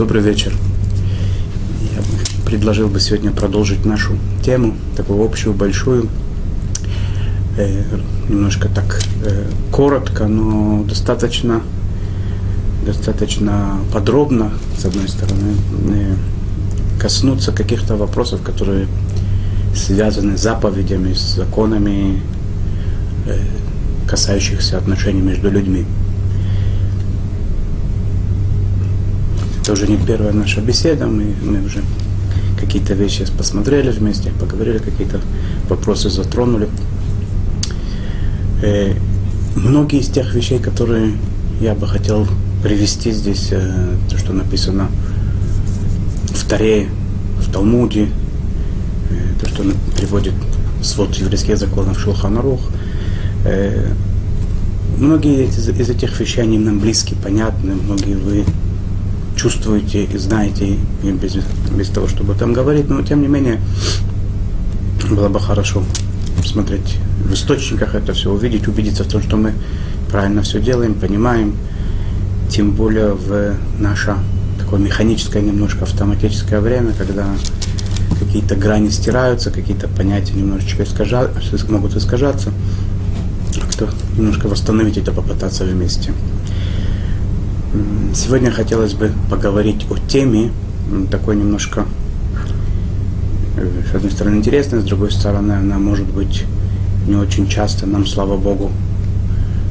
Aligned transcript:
Добрый 0.00 0.22
вечер. 0.22 0.54
Я 1.94 2.46
предложил 2.46 2.88
бы 2.88 2.98
сегодня 3.00 3.32
продолжить 3.32 3.84
нашу 3.84 4.16
тему, 4.42 4.74
такую 4.96 5.22
общую, 5.22 5.52
большую, 5.52 6.08
э, 7.58 7.82
немножко 8.26 8.70
так 8.74 9.02
э, 9.26 9.44
коротко, 9.70 10.26
но 10.26 10.84
достаточно, 10.84 11.60
достаточно 12.86 13.76
подробно, 13.92 14.52
с 14.78 14.86
одной 14.86 15.06
стороны, 15.06 15.54
э, 15.90 16.14
коснуться 16.98 17.52
каких-то 17.52 17.94
вопросов, 17.96 18.40
которые 18.40 18.86
связаны 19.76 20.38
с 20.38 20.40
заповедями, 20.40 21.12
с 21.12 21.34
законами, 21.36 22.22
э, 23.26 23.38
касающихся 24.08 24.78
отношений 24.78 25.20
между 25.20 25.50
людьми. 25.50 25.84
Это 29.70 29.80
уже 29.84 29.86
не 29.86 30.04
первая 30.04 30.32
наша 30.32 30.60
беседа, 30.60 31.06
мы, 31.06 31.32
мы 31.44 31.64
уже 31.64 31.84
какие-то 32.58 32.94
вещи 32.94 33.24
посмотрели 33.38 33.92
вместе, 33.92 34.32
поговорили, 34.32 34.78
какие-то 34.78 35.20
вопросы 35.68 36.10
затронули. 36.10 36.68
Э, 38.64 38.94
многие 39.54 40.00
из 40.00 40.08
тех 40.08 40.34
вещей, 40.34 40.58
которые 40.58 41.12
я 41.60 41.76
бы 41.76 41.86
хотел 41.86 42.26
привести 42.64 43.12
здесь, 43.12 43.50
э, 43.52 43.94
то, 44.10 44.18
что 44.18 44.32
написано 44.32 44.88
в 46.34 46.48
Таре, 46.48 46.88
в 47.38 47.52
Талмуде, 47.52 48.08
э, 49.10 49.40
то, 49.40 49.48
что 49.48 49.62
приводит 49.96 50.34
свод 50.82 51.14
еврейских 51.14 51.56
законов 51.56 51.96
Шулханарух, 51.96 52.60
э, 53.44 53.92
многие 54.98 55.44
из, 55.44 55.68
из 55.68 55.90
этих 55.90 56.18
вещей, 56.18 56.42
они 56.42 56.58
нам 56.58 56.80
близки, 56.80 57.14
понятны, 57.14 57.76
многие 57.76 58.16
вы 58.16 58.44
чувствуете 59.40 60.04
и 60.04 60.18
знаете, 60.18 60.76
и 61.02 61.12
без, 61.12 61.36
без 61.74 61.88
того, 61.88 62.08
чтобы 62.08 62.34
там 62.34 62.52
говорить, 62.52 62.90
но 62.90 63.00
тем 63.02 63.22
не 63.22 63.28
менее 63.28 63.58
было 65.08 65.28
бы 65.28 65.40
хорошо 65.40 65.82
смотреть 66.44 66.98
в 67.24 67.32
источниках 67.32 67.94
это 67.94 68.12
все, 68.12 68.30
увидеть, 68.30 68.68
убедиться 68.68 69.02
в 69.02 69.08
том, 69.08 69.22
что 69.22 69.38
мы 69.38 69.54
правильно 70.10 70.42
все 70.42 70.60
делаем, 70.60 70.92
понимаем, 70.92 71.54
тем 72.50 72.72
более 72.72 73.14
в 73.14 73.54
наше 73.78 74.14
такое 74.58 74.78
механическое, 74.78 75.40
немножко 75.40 75.84
автоматическое 75.84 76.60
время, 76.60 76.92
когда 76.92 77.26
какие-то 78.18 78.56
грани 78.56 78.90
стираются, 78.90 79.50
какие-то 79.50 79.88
понятия 79.88 80.34
немножечко 80.34 80.82
искажа, 80.82 81.30
могут 81.70 81.96
искажаться, 81.96 82.50
как-то 83.58 83.88
немножко 84.18 84.48
восстановить 84.48 84.98
это, 84.98 85.12
попытаться 85.12 85.64
вместе. 85.64 86.12
Сегодня 88.12 88.50
хотелось 88.50 88.94
бы 88.94 89.12
поговорить 89.30 89.86
о 89.88 89.96
теме, 89.96 90.50
такой 91.12 91.36
немножко, 91.36 91.86
э, 93.56 93.82
с 93.88 93.94
одной 93.94 94.10
стороны, 94.10 94.36
интересной, 94.36 94.80
с 94.80 94.84
другой 94.84 95.12
стороны, 95.12 95.52
она 95.52 95.78
может 95.78 96.06
быть 96.06 96.44
не 97.06 97.14
очень 97.14 97.48
часто, 97.48 97.86
нам, 97.86 98.04
слава 98.06 98.36
Богу, 98.36 98.72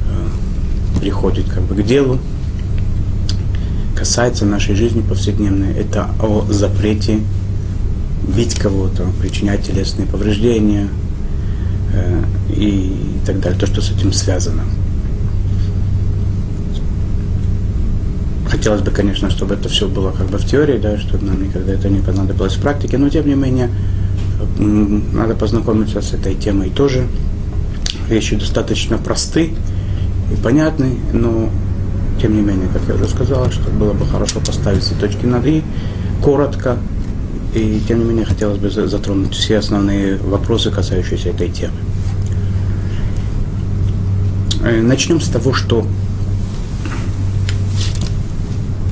э, 0.07 0.99
приходит 1.01 1.49
как 1.49 1.63
бы 1.63 1.75
к 1.75 1.85
делу, 1.85 2.17
касается 3.93 4.45
нашей 4.45 4.73
жизни 4.73 5.01
повседневной. 5.01 5.73
Это 5.73 6.09
о 6.21 6.45
запрете 6.49 7.19
бить 8.35 8.55
кого-то, 8.55 9.05
причинять 9.19 9.65
телесные 9.65 10.07
повреждения 10.07 10.87
э, 11.93 12.23
и 12.55 13.19
так 13.25 13.41
далее, 13.41 13.59
то, 13.59 13.67
что 13.67 13.81
с 13.81 13.91
этим 13.91 14.13
связано. 14.13 14.63
Хотелось 18.59 18.81
бы, 18.81 18.91
конечно, 18.91 19.29
чтобы 19.29 19.53
это 19.53 19.69
все 19.69 19.87
было 19.87 20.11
как 20.11 20.27
бы 20.27 20.37
в 20.37 20.45
теории, 20.45 20.77
да, 20.77 20.97
чтобы 20.97 21.25
нам 21.25 21.41
никогда 21.41 21.71
это 21.71 21.87
не 21.87 22.01
понадобилось 22.01 22.55
в 22.55 22.61
практике, 22.61 22.97
но 22.97 23.07
тем 23.07 23.25
не 23.25 23.33
менее 23.33 23.69
надо 24.57 25.33
познакомиться 25.33 26.01
с 26.01 26.11
этой 26.11 26.35
темой 26.35 26.69
тоже. 26.69 27.07
Вещи 28.09 28.35
достаточно 28.35 28.97
просты 28.97 29.53
и 30.33 30.35
понятны, 30.43 30.97
но 31.13 31.49
тем 32.21 32.35
не 32.35 32.41
менее, 32.41 32.67
как 32.67 32.81
я 32.89 32.95
уже 32.95 33.07
сказал, 33.07 33.49
что 33.49 33.71
было 33.71 33.93
бы 33.93 34.05
хорошо 34.05 34.41
поставить 34.41 34.83
все 34.83 34.95
точки 34.95 35.25
над 35.25 35.45
«и», 35.45 35.63
коротко, 36.21 36.75
и 37.55 37.81
тем 37.87 37.99
не 37.99 38.09
менее 38.09 38.25
хотелось 38.25 38.57
бы 38.57 38.69
затронуть 38.69 39.35
все 39.35 39.59
основные 39.59 40.17
вопросы, 40.17 40.69
касающиеся 40.69 41.29
этой 41.29 41.47
темы. 41.47 41.77
Э, 44.65 44.81
начнем 44.81 45.21
с 45.21 45.29
того, 45.29 45.53
что 45.53 45.87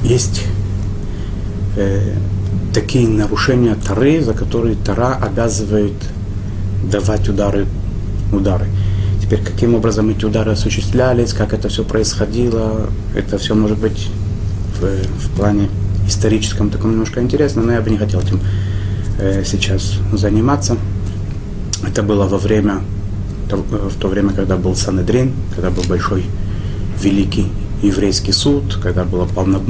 есть 0.03 0.43
э, 1.75 2.13
такие 2.73 3.07
нарушения 3.07 3.75
Тары, 3.75 4.21
за 4.21 4.33
которые 4.33 4.75
Тара 4.75 5.15
обязывает 5.15 5.93
давать 6.91 7.27
удары, 7.27 7.65
удары. 8.31 8.67
Теперь, 9.21 9.43
каким 9.43 9.75
образом 9.75 10.09
эти 10.09 10.25
удары 10.25 10.51
осуществлялись, 10.51 11.33
как 11.33 11.53
это 11.53 11.69
все 11.69 11.83
происходило, 11.83 12.89
это 13.15 13.37
все 13.37 13.55
может 13.55 13.77
быть 13.77 14.09
в, 14.79 14.83
в 14.83 15.35
плане 15.35 15.69
историческом 16.07 16.69
таком 16.69 16.91
немножко 16.91 17.21
интересно, 17.21 17.63
но 17.63 17.73
я 17.73 17.81
бы 17.81 17.89
не 17.89 17.97
хотел 17.97 18.21
этим 18.21 18.39
э, 19.19 19.43
сейчас 19.43 19.95
заниматься. 20.13 20.77
Это 21.85 22.03
было 22.03 22.25
во 22.25 22.37
время, 22.37 22.81
в 23.49 23.99
то 23.99 24.07
время, 24.07 24.31
когда 24.31 24.55
был 24.55 24.75
Санедрин, 24.75 25.33
когда 25.55 25.69
был 25.69 25.83
большой, 25.83 26.25
великий 27.01 27.47
еврейский 27.81 28.31
суд, 28.31 28.79
когда, 28.81 29.03
было 29.03 29.25
полно, 29.25 29.61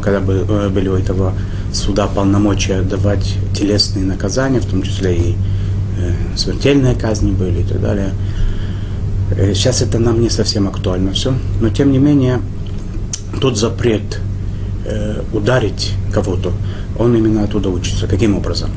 когда 0.00 0.18
э, 0.18 0.68
были 0.68 0.88
у 0.88 0.94
этого 0.94 1.32
суда 1.72 2.06
полномочия 2.06 2.82
давать 2.82 3.36
телесные 3.54 4.04
наказания, 4.04 4.60
в 4.60 4.66
том 4.66 4.82
числе 4.82 5.16
и 5.16 5.36
э, 5.98 6.12
смертельные 6.36 6.94
казни 6.94 7.30
были 7.30 7.60
и 7.60 7.64
так 7.64 7.80
далее. 7.80 8.12
Э, 9.36 9.54
сейчас 9.54 9.82
это 9.82 9.98
нам 9.98 10.20
не 10.20 10.30
совсем 10.30 10.68
актуально 10.68 11.12
все, 11.12 11.34
но 11.60 11.68
тем 11.68 11.92
не 11.92 11.98
менее 11.98 12.40
тот 13.40 13.56
запрет 13.56 14.20
ударить 15.32 15.92
кого-то, 16.12 16.52
он 16.98 17.14
именно 17.14 17.44
оттуда 17.44 17.68
учится. 17.68 18.08
Каким 18.08 18.36
образом? 18.36 18.70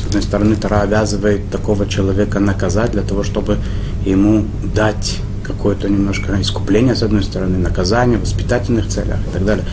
С 0.00 0.06
одной 0.06 0.22
стороны, 0.22 0.54
Тара 0.54 0.82
обязывает 0.82 1.50
такого 1.50 1.88
человека 1.88 2.38
наказать 2.38 2.92
для 2.92 3.02
того, 3.02 3.24
чтобы 3.24 3.58
ему 4.06 4.44
дать 4.72 5.18
какое-то 5.44 5.88
немножко 5.88 6.40
искупление, 6.40 6.94
с 6.94 7.02
одной 7.02 7.22
стороны, 7.22 7.58
наказание, 7.58 8.18
воспитательных 8.18 8.88
целях 8.88 9.18
и 9.28 9.32
так 9.32 9.44
далее. 9.44 9.64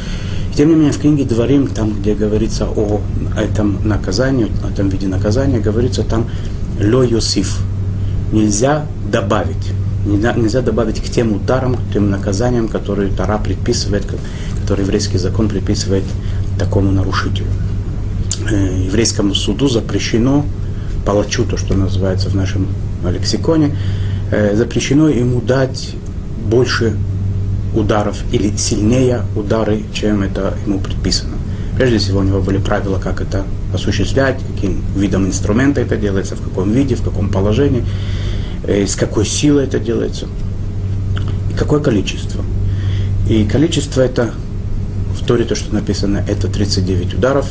И, 0.51 0.55
тем 0.55 0.69
не 0.69 0.75
менее, 0.75 0.91
в 0.91 0.99
книге 0.99 1.23
Дворим, 1.23 1.67
там, 1.67 1.99
где 1.99 2.13
говорится 2.13 2.65
о 2.65 3.01
этом 3.37 3.87
наказании, 3.87 4.51
о 4.63 4.69
этом 4.69 4.89
виде 4.89 5.07
наказания, 5.07 5.59
говорится 5.59 6.03
там 6.03 6.29
«ло 6.79 7.03
юсиф». 7.03 7.59
Нельзя 8.31 8.85
добавить. 9.11 9.71
Нельзя, 10.05 10.33
нельзя 10.33 10.61
добавить 10.61 11.01
к 11.01 11.09
тем 11.09 11.33
ударам, 11.33 11.75
к 11.75 11.93
тем 11.93 12.09
наказаниям, 12.09 12.67
которые 12.67 13.11
Тара 13.11 13.38
предписывает, 13.38 14.05
которые 14.61 14.85
еврейский 14.85 15.17
закон 15.17 15.47
предписывает 15.47 16.03
такому 16.57 16.91
нарушителю. 16.91 17.47
Э, 18.49 18.83
еврейскому 18.85 19.35
суду 19.35 19.67
запрещено 19.67 20.45
палачу, 21.05 21.45
то, 21.45 21.57
что 21.57 21.75
называется 21.75 22.29
в 22.29 22.35
нашем 22.35 22.67
лексиконе, 23.07 23.75
запрещено 24.31 25.09
ему 25.09 25.42
дать 25.42 25.96
больше 26.50 26.96
ударов 27.75 28.18
или 28.31 28.56
сильнее 28.58 29.24
удары, 29.36 29.84
чем 29.94 30.24
это 30.24 30.53
ему 30.66 30.80
предписано. 30.80 31.36
Прежде 31.78 31.97
всего 32.00 32.19
у 32.19 32.24
него 32.24 32.42
были 32.42 32.58
правила, 32.58 33.00
как 33.00 33.22
это 33.22 33.46
осуществлять, 33.74 34.40
каким 34.56 34.83
видом 34.95 35.25
инструмента 35.25 35.81
это 35.81 35.95
делается, 35.95 36.36
в 36.36 36.42
каком 36.42 36.72
виде, 36.72 36.95
в 36.95 37.01
каком 37.01 37.30
положении, 37.30 37.86
э, 38.66 38.86
с 38.86 38.95
какой 38.95 39.25
силой 39.25 39.66
это 39.66 39.80
делается 39.80 40.28
и 41.50 41.54
какое 41.57 41.80
количество. 41.80 42.44
И 43.30 43.45
количество 43.45 44.01
это, 44.01 44.31
в 45.16 45.25
Торе 45.25 45.45
то, 45.45 45.56
что 45.56 45.74
написано, 45.74 46.24
это 46.27 46.48
39 46.48 47.13
ударов, 47.13 47.48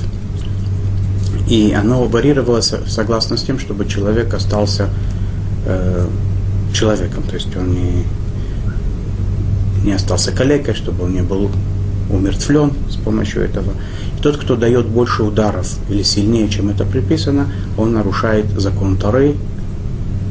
и 1.49 1.75
оно 1.77 2.05
варьировалось 2.05 2.75
согласно 2.87 3.37
с 3.37 3.43
тем, 3.43 3.59
чтобы 3.59 3.87
человек 3.87 4.33
остался 4.35 4.91
э, 5.65 6.07
человеком, 6.73 7.23
то 7.25 7.35
есть 7.35 7.55
он 7.57 7.75
не, 7.75 8.05
не 9.85 9.93
остался 9.93 10.33
калекой, 10.33 10.75
чтобы 10.75 11.05
он 11.05 11.13
не 11.13 11.23
был 11.23 11.51
умертвлен 12.11 12.73
с 12.89 12.97
помощью 12.97 13.43
этого. 13.43 13.73
И 14.19 14.23
тот, 14.23 14.37
кто 14.37 14.57
дает 14.57 14.87
больше 14.87 15.23
ударов 15.23 15.69
или 15.89 16.03
сильнее, 16.03 16.49
чем 16.49 16.69
это 16.69 16.85
приписано, 16.85 17.49
он 17.77 17.93
нарушает 17.93 18.47
закон 18.57 18.97
Торы, 18.97 19.37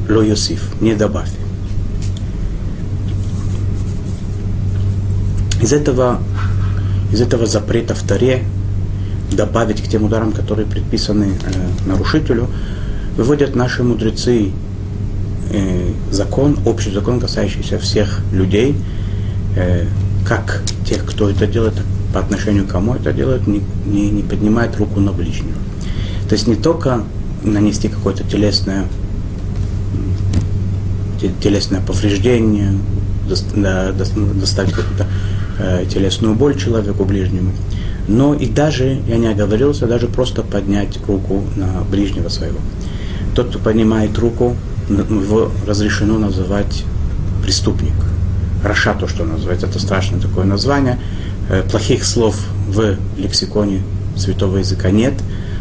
ло 0.09 0.21
Йосиф, 0.21 0.81
не 0.81 0.95
добавь. 0.95 1.29
Из 5.61 5.73
этого, 5.73 6.19
из 7.11 7.21
этого 7.21 7.45
запрета 7.45 7.93
в 7.93 8.01
Торе 8.03 8.43
добавить 9.31 9.81
к 9.81 9.87
тем 9.87 10.05
ударам, 10.05 10.31
которые 10.31 10.65
предписаны 10.65 11.33
э, 11.43 11.87
нарушителю, 11.87 12.47
выводят 13.17 13.55
наши 13.55 13.83
мудрецы 13.83 14.51
э, 15.51 15.91
закон, 16.11 16.57
общий 16.65 16.91
закон, 16.91 17.19
касающийся 17.19 17.79
всех 17.79 18.21
людей, 18.31 18.75
э, 19.55 19.85
как 20.25 20.61
тех, 20.85 21.05
кто 21.05 21.29
это 21.29 21.47
делает, 21.47 21.75
по 22.13 22.19
отношению 22.19 22.65
к 22.65 22.69
кому 22.69 22.95
это 22.95 23.13
делает, 23.13 23.47
не, 23.47 23.61
не, 23.85 24.09
не 24.09 24.23
поднимает 24.23 24.75
руку 24.77 24.99
на 24.99 25.11
ближнего. 25.11 25.57
То 26.27 26.33
есть 26.33 26.47
не 26.47 26.55
только 26.55 27.03
нанести 27.43 27.87
какое-то 27.87 28.23
телесное, 28.23 28.85
телесное 31.41 31.81
повреждение, 31.81 32.73
доставить 33.27 34.73
какую-то 34.73 35.07
э, 35.59 35.85
телесную 35.89 36.35
боль 36.35 36.57
человеку 36.57 37.05
ближнему, 37.05 37.51
но 38.07 38.33
и 38.33 38.47
даже, 38.47 38.99
я 39.07 39.17
не 39.17 39.27
оговорился, 39.27 39.85
даже 39.85 40.07
просто 40.07 40.41
поднять 40.41 40.97
руку 41.07 41.43
на 41.55 41.83
ближнего 41.89 42.29
своего. 42.29 42.57
Тот, 43.35 43.49
кто 43.49 43.59
поднимает 43.59 44.17
руку, 44.17 44.55
его 44.89 45.51
разрешено 45.67 46.17
называть 46.17 46.83
преступник. 47.43 47.93
רשע, 48.63 48.93
то, 48.93 49.07
что 49.07 49.23
называется, 49.23 49.67
это 49.67 49.79
страшное 49.79 50.19
такое 50.19 50.45
название. 50.45 50.99
Э, 51.49 51.63
плохих 51.63 52.03
слов 52.03 52.37
в 52.67 52.97
лексиконе 53.17 53.81
святого 54.17 54.57
языка 54.57 54.91
нет. 54.91 55.13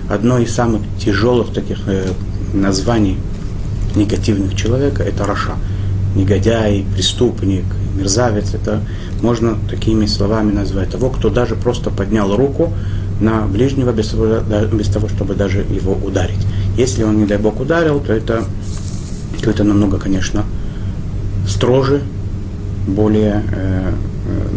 Одно 0.09 0.39
из 0.39 0.55
самых 0.55 0.83
тяжелых 0.99 1.53
таких 1.53 1.79
э, 1.87 2.13
названий 2.53 3.19
негативных 3.95 4.55
человека– 4.57 5.03
это 5.05 5.25
רשע. 5.25 5.55
Негодяй, 6.17 6.85
преступник, 6.95 7.65
мерзавец– 7.95 8.55
это 8.55 8.83
можно 9.23 9.57
такими 9.69 10.07
словами 10.07 10.53
назвать 10.53 10.91
того, 10.91 11.11
кто 11.11 11.31
даже 11.31 11.55
просто 11.55 11.91
поднял 11.91 12.35
руку 12.37 12.73
на 13.21 13.47
ближнего 13.47 13.93
без 13.93 14.09
того, 14.09 14.41
без 14.73 14.89
того 14.89 15.09
чтобы 15.09 15.35
даже 15.35 15.61
его 15.61 15.93
ударить. 15.93 16.39
Если 16.77 17.03
он, 17.03 17.19
не 17.19 17.27
дай 17.27 17.39
Бог, 17.39 17.61
ударил, 17.61 18.01
то 18.01 18.13
это, 18.13 18.45
то 19.43 19.51
это 19.51 19.65
намного, 19.65 19.99
конечно, 19.99 20.45
строже, 21.47 22.03
более, 22.87 23.43
э, 23.53 23.93
э, 24.27 24.49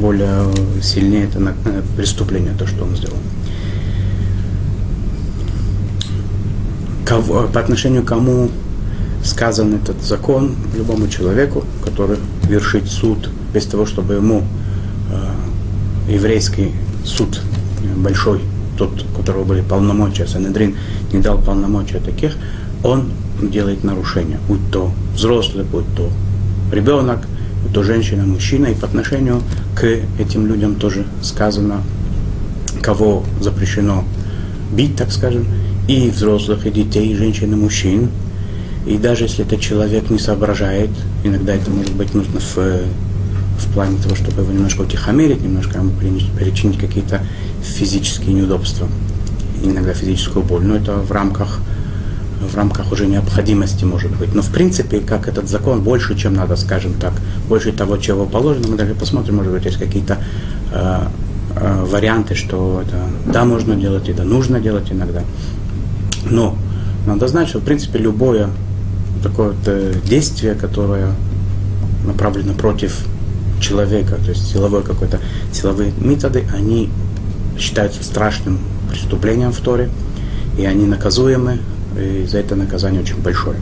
более 0.00 0.44
сильнее 0.82 1.24
это 1.24 1.40
э, 1.40 1.82
преступление, 1.96 2.54
то, 2.58 2.66
что 2.66 2.84
он 2.84 2.96
сделал. 2.96 3.18
Кого, 7.04 7.48
по 7.52 7.60
отношению 7.60 8.02
к 8.02 8.08
кому 8.08 8.50
сказан 9.22 9.74
этот 9.74 10.02
закон 10.02 10.54
любому 10.76 11.08
человеку, 11.08 11.64
который 11.84 12.18
вершит 12.48 12.88
суд 12.88 13.30
без 13.52 13.66
того, 13.66 13.86
чтобы 13.86 14.14
ему 14.14 14.42
э, 16.08 16.12
еврейский 16.12 16.72
суд 17.04 17.40
большой, 17.96 18.40
тот, 18.76 19.04
у 19.04 19.16
которого 19.16 19.44
были 19.44 19.62
полномочия, 19.62 20.26
Санедрин 20.26 20.76
не 21.12 21.20
дал 21.20 21.38
полномочия 21.38 21.98
таких, 21.98 22.36
он 22.82 23.10
делает 23.42 23.84
нарушение, 23.84 24.38
будь 24.48 24.70
то 24.70 24.92
взрослый, 25.14 25.64
будь 25.64 25.86
то 25.96 26.10
ребенок, 26.72 27.26
будь 27.62 27.72
то 27.72 27.82
женщина, 27.82 28.24
мужчина, 28.24 28.66
и 28.66 28.74
по 28.74 28.86
отношению 28.86 29.42
к 29.74 29.84
этим 30.18 30.46
людям 30.46 30.76
тоже 30.76 31.04
сказано, 31.22 31.82
кого 32.82 33.24
запрещено 33.40 34.04
бить, 34.72 34.96
так 34.96 35.12
скажем, 35.12 35.46
и 35.88 36.10
взрослых, 36.10 36.66
и 36.66 36.70
детей, 36.70 37.12
и 37.12 37.16
женщин, 37.16 37.52
и 37.52 37.56
мужчин, 37.56 38.10
и 38.86 38.98
даже 38.98 39.24
если 39.24 39.44
этот 39.44 39.60
человек 39.60 40.10
не 40.10 40.18
соображает, 40.18 40.90
иногда 41.24 41.54
это 41.54 41.70
может 41.70 41.94
быть 41.94 42.14
нужно 42.14 42.38
в, 42.38 42.56
в 42.56 43.72
плане 43.74 43.98
того, 44.00 44.14
чтобы 44.14 44.42
его 44.42 44.52
немножко 44.52 44.82
утихомирить, 44.82 45.42
немножко 45.42 45.78
ему 45.78 45.90
причинить 46.38 46.78
какие-то 46.78 47.20
физические 47.62 48.34
неудобства, 48.34 48.86
иногда 49.62 49.92
физическую 49.92 50.44
боль. 50.44 50.64
Но 50.64 50.76
это 50.76 50.94
в 50.94 51.10
рамках, 51.10 51.58
в 52.40 52.54
рамках 52.54 52.92
уже 52.92 53.06
необходимости 53.06 53.84
может 53.84 54.14
быть. 54.16 54.34
Но 54.34 54.42
в 54.42 54.50
принципе, 54.50 55.00
как 55.00 55.28
этот 55.28 55.48
закон 55.48 55.82
больше, 55.82 56.16
чем 56.16 56.34
надо, 56.34 56.56
скажем 56.56 56.94
так, 56.94 57.12
больше 57.48 57.72
того, 57.72 57.96
чего 57.96 58.26
положено, 58.26 58.68
мы 58.68 58.76
даже 58.76 58.94
посмотрим, 58.94 59.36
может 59.36 59.52
быть, 59.52 59.64
есть 59.64 59.78
какие-то 59.78 60.18
э, 60.72 61.00
э, 61.56 61.84
варианты, 61.84 62.34
что 62.34 62.82
это 62.84 62.96
да, 63.32 63.44
можно 63.44 63.74
делать, 63.74 64.08
и 64.08 64.12
да, 64.12 64.24
нужно 64.24 64.60
делать 64.60 64.92
иногда. 64.92 65.22
Но 66.28 66.56
надо 67.06 67.28
знать, 67.28 67.48
что 67.48 67.60
в 67.60 67.64
принципе 67.64 67.98
любое 67.98 68.50
такое 69.22 69.48
вот 69.48 69.56
э, 69.66 69.94
действие, 70.04 70.54
которое 70.54 71.12
направлено 72.04 72.52
против 72.54 73.06
человека, 73.60 74.16
то 74.16 74.30
есть 74.30 74.52
силовой 74.52 74.82
какой-то, 74.82 75.20
силовые 75.52 75.92
методы, 75.98 76.44
они 76.54 76.90
считаются 77.58 78.04
страшным 78.04 78.58
преступлением 78.90 79.52
в 79.52 79.58
Торе, 79.58 79.88
и 80.58 80.64
они 80.64 80.86
наказуемы, 80.86 81.58
и 81.98 82.26
за 82.26 82.38
это 82.38 82.56
наказание 82.56 83.00
очень 83.00 83.20
большое. 83.20 83.56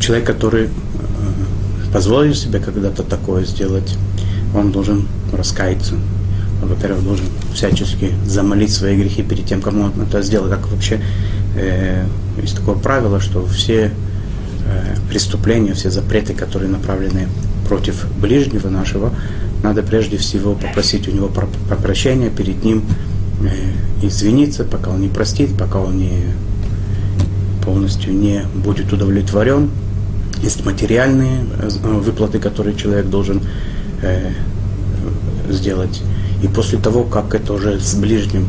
Человек, 0.00 0.26
который 0.26 0.64
э, 0.64 0.68
позволил 1.92 2.34
себе 2.34 2.60
когда-то 2.60 3.02
такое 3.02 3.44
сделать, 3.44 3.96
он 4.54 4.72
должен 4.72 5.06
раскаяться. 5.32 5.94
Во-первых, 6.62 7.04
должен 7.04 7.26
всячески 7.54 8.12
замолить 8.26 8.72
свои 8.72 8.96
грехи 8.96 9.22
перед 9.22 9.46
тем, 9.46 9.60
кому 9.60 9.84
он 9.84 9.92
это 10.00 10.22
сделал, 10.22 10.48
как 10.48 10.68
вообще 10.68 11.00
э, 11.56 12.04
есть 12.40 12.56
такое 12.56 12.76
правило, 12.76 13.20
что 13.20 13.46
все 13.46 13.90
э, 14.66 14.96
преступления, 15.08 15.74
все 15.74 15.90
запреты, 15.90 16.34
которые 16.34 16.70
направлены 16.70 17.28
против 17.68 18.06
ближнего 18.20 18.68
нашего, 18.68 19.12
надо 19.62 19.82
прежде 19.82 20.16
всего 20.16 20.54
попросить 20.54 21.08
у 21.08 21.10
него 21.10 21.28
про, 21.28 21.46
про 21.68 21.76
прощения 21.76 22.30
перед 22.30 22.64
ним, 22.64 22.84
извиниться, 24.02 24.64
пока 24.64 24.90
он 24.90 25.00
не 25.00 25.08
простит, 25.08 25.56
пока 25.56 25.80
он 25.80 25.98
не 25.98 26.22
полностью 27.64 28.12
не 28.12 28.42
будет 28.54 28.92
удовлетворен. 28.92 29.70
Есть 30.42 30.64
материальные 30.64 31.44
э, 31.60 31.68
выплаты, 31.82 32.38
которые 32.38 32.76
человек 32.76 33.06
должен 33.06 33.42
э, 34.02 34.30
сделать. 35.50 36.02
И 36.42 36.48
после 36.48 36.78
того, 36.78 37.04
как 37.04 37.34
это 37.34 37.52
уже 37.52 37.80
с 37.80 37.94
ближним 37.94 38.48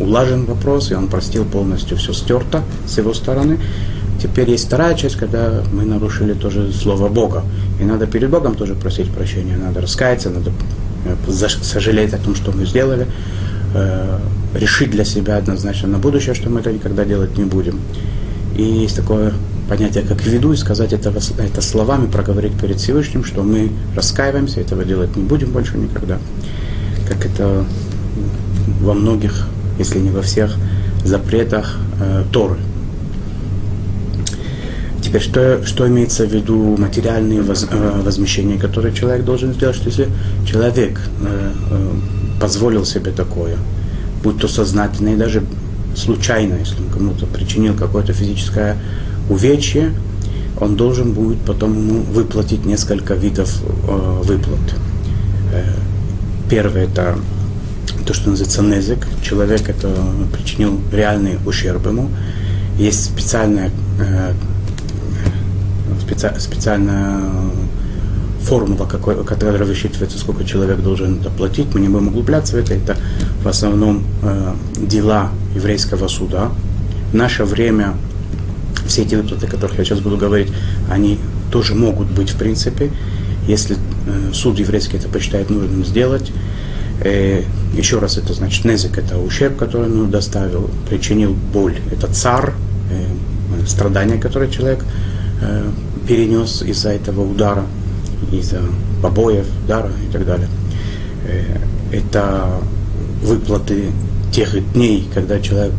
улажен 0.00 0.46
вопрос, 0.46 0.90
и 0.90 0.94
он 0.94 1.08
простил 1.08 1.44
полностью, 1.44 1.96
все 1.96 2.12
стерто 2.12 2.62
с 2.86 2.98
его 2.98 3.14
стороны. 3.14 3.58
Теперь 4.22 4.50
есть 4.50 4.66
вторая 4.66 4.94
часть, 4.94 5.16
когда 5.16 5.62
мы 5.72 5.84
нарушили 5.84 6.34
тоже 6.34 6.72
слово 6.72 7.08
Бога. 7.08 7.42
И 7.80 7.84
надо 7.84 8.06
перед 8.06 8.30
Богом 8.30 8.54
тоже 8.54 8.74
просить 8.74 9.10
прощения, 9.10 9.56
надо 9.56 9.80
раскаяться, 9.80 10.30
надо 10.30 10.52
э, 11.06 11.48
сожалеть 11.62 12.12
о 12.12 12.18
том, 12.18 12.34
что 12.34 12.52
мы 12.52 12.66
сделали, 12.66 13.06
э, 13.74 14.18
решить 14.54 14.90
для 14.90 15.04
себя 15.04 15.36
однозначно 15.36 15.88
на 15.88 15.98
будущее, 15.98 16.34
что 16.34 16.50
мы 16.50 16.60
это 16.60 16.72
никогда 16.72 17.04
делать 17.04 17.36
не 17.38 17.44
будем. 17.44 17.80
И 18.56 18.62
есть 18.62 18.96
такое 18.96 19.32
понятие, 19.68 20.04
как 20.04 20.24
виду, 20.26 20.52
и 20.52 20.56
сказать 20.56 20.92
это, 20.92 21.10
это 21.38 21.60
словами, 21.60 22.06
проговорить 22.06 22.58
перед 22.60 22.78
Всевышним, 22.78 23.24
что 23.24 23.42
мы 23.42 23.70
раскаиваемся, 23.94 24.60
этого 24.60 24.84
делать 24.84 25.16
не 25.16 25.22
будем 25.22 25.50
больше 25.50 25.76
никогда. 25.76 26.18
Как 27.08 27.24
это 27.24 27.64
во 28.80 28.94
многих 28.94 29.46
если 29.80 29.98
не 29.98 30.10
во 30.10 30.22
всех 30.22 30.54
запретах 31.04 31.78
э, 31.98 32.24
Торы. 32.30 32.56
Теперь, 35.02 35.22
что, 35.22 35.64
что 35.64 35.88
имеется 35.88 36.26
в 36.26 36.32
виду 36.32 36.76
материальные 36.76 37.40
воз, 37.40 37.66
э, 37.70 38.00
возмещения, 38.04 38.58
которые 38.58 38.94
человек 38.94 39.24
должен 39.24 39.54
сделать, 39.54 39.76
что 39.76 39.88
если 39.88 40.08
человек 40.46 41.00
э, 41.22 41.52
э, 41.70 41.90
позволил 42.40 42.84
себе 42.84 43.12
такое, 43.12 43.58
будь 44.22 44.38
то 44.38 44.48
сознательно 44.48 45.10
и 45.10 45.16
даже 45.16 45.44
случайно, 45.94 46.54
если 46.54 46.76
он 46.76 46.88
кому-то 46.90 47.26
причинил 47.26 47.74
какое-то 47.74 48.12
физическое 48.12 48.76
увечье, 49.28 49.92
он 50.58 50.76
должен 50.76 51.12
будет 51.12 51.38
потом 51.40 51.76
ему 51.76 52.00
выплатить 52.02 52.64
несколько 52.64 53.14
видов 53.14 53.62
э, 53.62 54.20
выплат. 54.24 54.60
Э, 55.52 55.64
первое 56.48 56.84
это 56.84 57.18
то, 58.06 58.14
что 58.14 58.30
называется 58.30 58.62
незик. 58.62 59.06
Человек 59.22 59.68
это 59.68 59.94
причинил 60.32 60.80
реальный 60.92 61.38
ущерб 61.46 61.86
ему. 61.86 62.10
Есть 62.78 63.04
специальная, 63.04 63.70
э, 64.00 64.32
специ, 66.02 66.32
специальная 66.38 67.22
формула, 68.42 68.86
какой, 68.86 69.22
которая 69.24 69.64
высчитывается, 69.64 70.18
сколько 70.18 70.44
человек 70.44 70.80
должен 70.80 71.20
доплатить. 71.20 71.74
Мы 71.74 71.80
не 71.80 71.88
будем 71.88 72.08
углубляться 72.08 72.56
в 72.56 72.58
это. 72.58 72.74
Это 72.74 72.96
в 73.42 73.48
основном 73.48 74.04
э, 74.22 74.54
дела 74.78 75.30
еврейского 75.54 76.08
суда. 76.08 76.50
В 77.12 77.14
наше 77.14 77.44
время 77.44 77.94
все 78.86 79.02
эти 79.02 79.14
выплаты, 79.14 79.46
о 79.46 79.50
которых 79.50 79.78
я 79.78 79.84
сейчас 79.84 80.00
буду 80.00 80.16
говорить, 80.16 80.48
они 80.90 81.18
тоже 81.50 81.74
могут 81.74 82.08
быть 82.10 82.30
в 82.30 82.36
принципе, 82.36 82.90
если 83.46 83.76
э, 83.76 84.32
суд 84.32 84.58
еврейский 84.58 84.96
это 84.96 85.08
посчитает 85.08 85.50
нужным 85.50 85.84
сделать. 85.84 86.30
Э, 87.02 87.42
еще 87.74 87.98
раз, 87.98 88.18
это 88.18 88.34
значит 88.34 88.64
незик, 88.64 88.98
это 88.98 89.18
ущерб, 89.18 89.56
который 89.56 89.86
он 89.90 90.10
доставил, 90.10 90.70
причинил 90.88 91.36
боль. 91.52 91.78
Это 91.90 92.12
цар, 92.12 92.54
э, 92.90 93.66
страдания, 93.66 94.18
которые 94.18 94.50
человек 94.50 94.84
э, 95.40 95.70
перенес 96.06 96.62
из-за 96.62 96.90
этого 96.90 97.22
удара, 97.22 97.64
из-за 98.32 98.60
побоев, 99.02 99.46
удара 99.64 99.90
и 100.08 100.12
так 100.12 100.26
далее. 100.26 100.48
Э, 101.26 101.58
это 101.92 102.60
выплаты 103.22 103.90
тех 104.32 104.72
дней, 104.72 105.08
когда 105.12 105.40
человек 105.40 105.72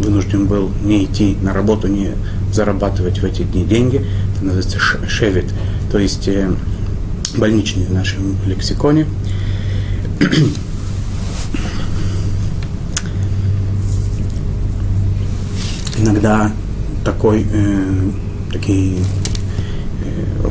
вынужден 0.00 0.46
был 0.46 0.70
не 0.82 1.04
идти 1.04 1.36
на 1.42 1.52
работу, 1.52 1.88
не 1.88 2.12
зарабатывать 2.52 3.18
в 3.18 3.24
эти 3.24 3.42
дни 3.42 3.64
деньги. 3.64 4.04
Это 4.34 4.44
называется 4.44 4.78
шевит. 5.08 5.52
то 5.90 5.98
есть 5.98 6.28
э, 6.28 6.50
больничные 7.36 7.86
в 7.86 7.92
нашем 7.92 8.36
лексиконе. 8.46 9.06
Иногда 15.98 16.52
такой, 17.04 17.46
э, 17.50 18.10
такие 18.52 18.98
э, 18.98 19.02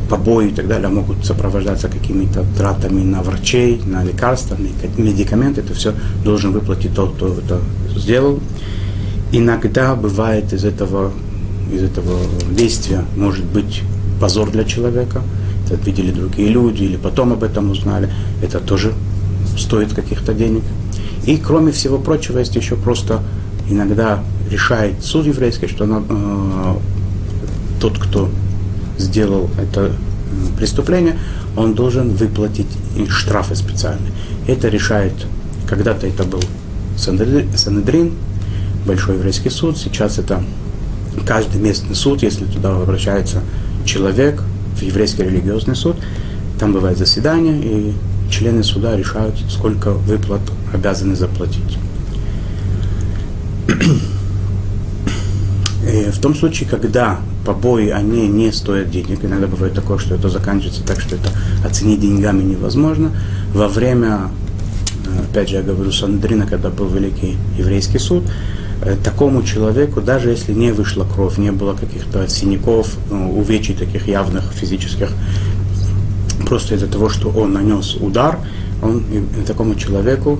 побои 0.09 0.49
и 0.49 0.51
так 0.53 0.67
далее 0.67 0.89
могут 0.89 1.25
сопровождаться 1.25 1.87
какими-то 1.87 2.45
тратами 2.57 3.01
на 3.01 3.21
врачей, 3.21 3.81
на 3.85 4.03
лекарства, 4.03 4.55
на 4.55 4.67
медикаменты. 5.01 5.61
Это 5.61 5.73
все 5.73 5.93
должен 6.23 6.51
выплатить 6.51 6.93
тот, 6.93 7.15
кто 7.15 7.33
это 7.33 7.59
сделал. 7.95 8.39
Иногда 9.31 9.95
бывает 9.95 10.53
из 10.53 10.65
этого, 10.65 11.11
из 11.71 11.83
этого 11.83 12.19
действия 12.51 13.05
может 13.15 13.45
быть 13.45 13.83
позор 14.19 14.51
для 14.51 14.63
человека. 14.63 15.21
Это 15.65 15.75
видели 15.85 16.11
другие 16.11 16.49
люди 16.49 16.83
или 16.83 16.97
потом 16.97 17.33
об 17.33 17.43
этом 17.43 17.71
узнали. 17.71 18.09
Это 18.41 18.59
тоже 18.59 18.93
стоит 19.57 19.93
каких-то 19.93 20.33
денег. 20.33 20.63
И 21.25 21.37
кроме 21.37 21.71
всего 21.71 21.97
прочего 21.97 22.39
есть 22.39 22.55
еще 22.55 22.75
просто 22.75 23.21
иногда 23.69 24.23
решает 24.49 25.03
суд 25.03 25.25
еврейский, 25.25 25.67
что 25.67 25.85
она, 25.85 26.03
э, 26.07 26.75
тот, 27.79 27.97
кто 27.97 28.29
сделал 29.01 29.49
это 29.59 29.91
преступление, 30.57 31.17
он 31.57 31.73
должен 31.73 32.09
выплатить 32.15 32.67
штрафы 33.09 33.55
специальные. 33.55 34.11
Это 34.47 34.69
решает, 34.69 35.13
когда-то 35.67 36.07
это 36.07 36.23
был 36.23 36.41
Санедрин, 36.97 38.13
Большой 38.85 39.15
еврейский 39.17 39.49
суд, 39.49 39.77
сейчас 39.77 40.17
это 40.17 40.43
каждый 41.27 41.61
местный 41.61 41.95
суд, 41.95 42.23
если 42.23 42.45
туда 42.45 42.75
обращается 42.75 43.41
человек 43.85 44.41
в 44.75 44.81
еврейский 44.81 45.23
религиозный 45.23 45.75
суд, 45.75 45.97
там 46.59 46.73
бывает 46.73 46.97
заседание, 46.97 47.61
и 47.61 47.93
члены 48.31 48.63
суда 48.63 48.97
решают, 48.97 49.35
сколько 49.49 49.91
выплат 49.91 50.41
обязаны 50.73 51.15
заплатить. 51.15 51.77
И 55.91 56.09
в 56.09 56.19
том 56.19 56.35
случае, 56.35 56.69
когда 56.69 57.19
побои, 57.45 57.89
они 57.89 58.27
не 58.27 58.51
стоят 58.53 58.91
денег, 58.91 59.25
иногда 59.25 59.47
бывает 59.47 59.73
такое, 59.73 59.97
что 59.97 60.15
это 60.15 60.29
заканчивается 60.29 60.83
так, 60.83 61.01
что 61.01 61.15
это 61.15 61.29
оценить 61.65 61.99
деньгами 61.99 62.43
невозможно, 62.43 63.11
во 63.53 63.67
время, 63.67 64.29
опять 65.29 65.49
же, 65.49 65.55
я 65.57 65.61
говорю, 65.61 65.91
Сандрина, 65.91 66.47
когда 66.47 66.69
был 66.69 66.87
Великий 66.87 67.35
Еврейский 67.57 67.99
суд, 67.99 68.23
э, 68.83 68.95
такому 69.03 69.43
человеку, 69.43 69.99
даже 69.99 70.29
если 70.29 70.53
не 70.53 70.71
вышла 70.71 71.03
кровь, 71.03 71.37
не 71.37 71.51
было 71.51 71.73
каких-то 71.73 72.25
синяков, 72.29 72.95
увечий 73.09 73.75
таких 73.75 74.07
явных 74.07 74.53
физических, 74.53 75.09
просто 76.47 76.75
из-за 76.75 76.87
того, 76.87 77.09
что 77.09 77.29
он 77.29 77.51
нанес 77.51 77.95
удар, 77.95 78.37
он, 78.81 79.03
такому 79.45 79.75
человеку, 79.75 80.39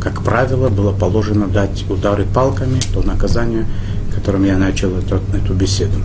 как 0.00 0.22
правило, 0.22 0.68
было 0.68 0.92
положено 0.92 1.46
дать 1.46 1.84
удары 1.88 2.26
палками, 2.26 2.78
то 2.92 3.02
наказание– 3.02 3.66
которым 4.14 4.44
я 4.44 4.58
начал 4.58 4.96
эту, 4.96 5.20
эту 5.34 5.54
беседу. 5.54 5.98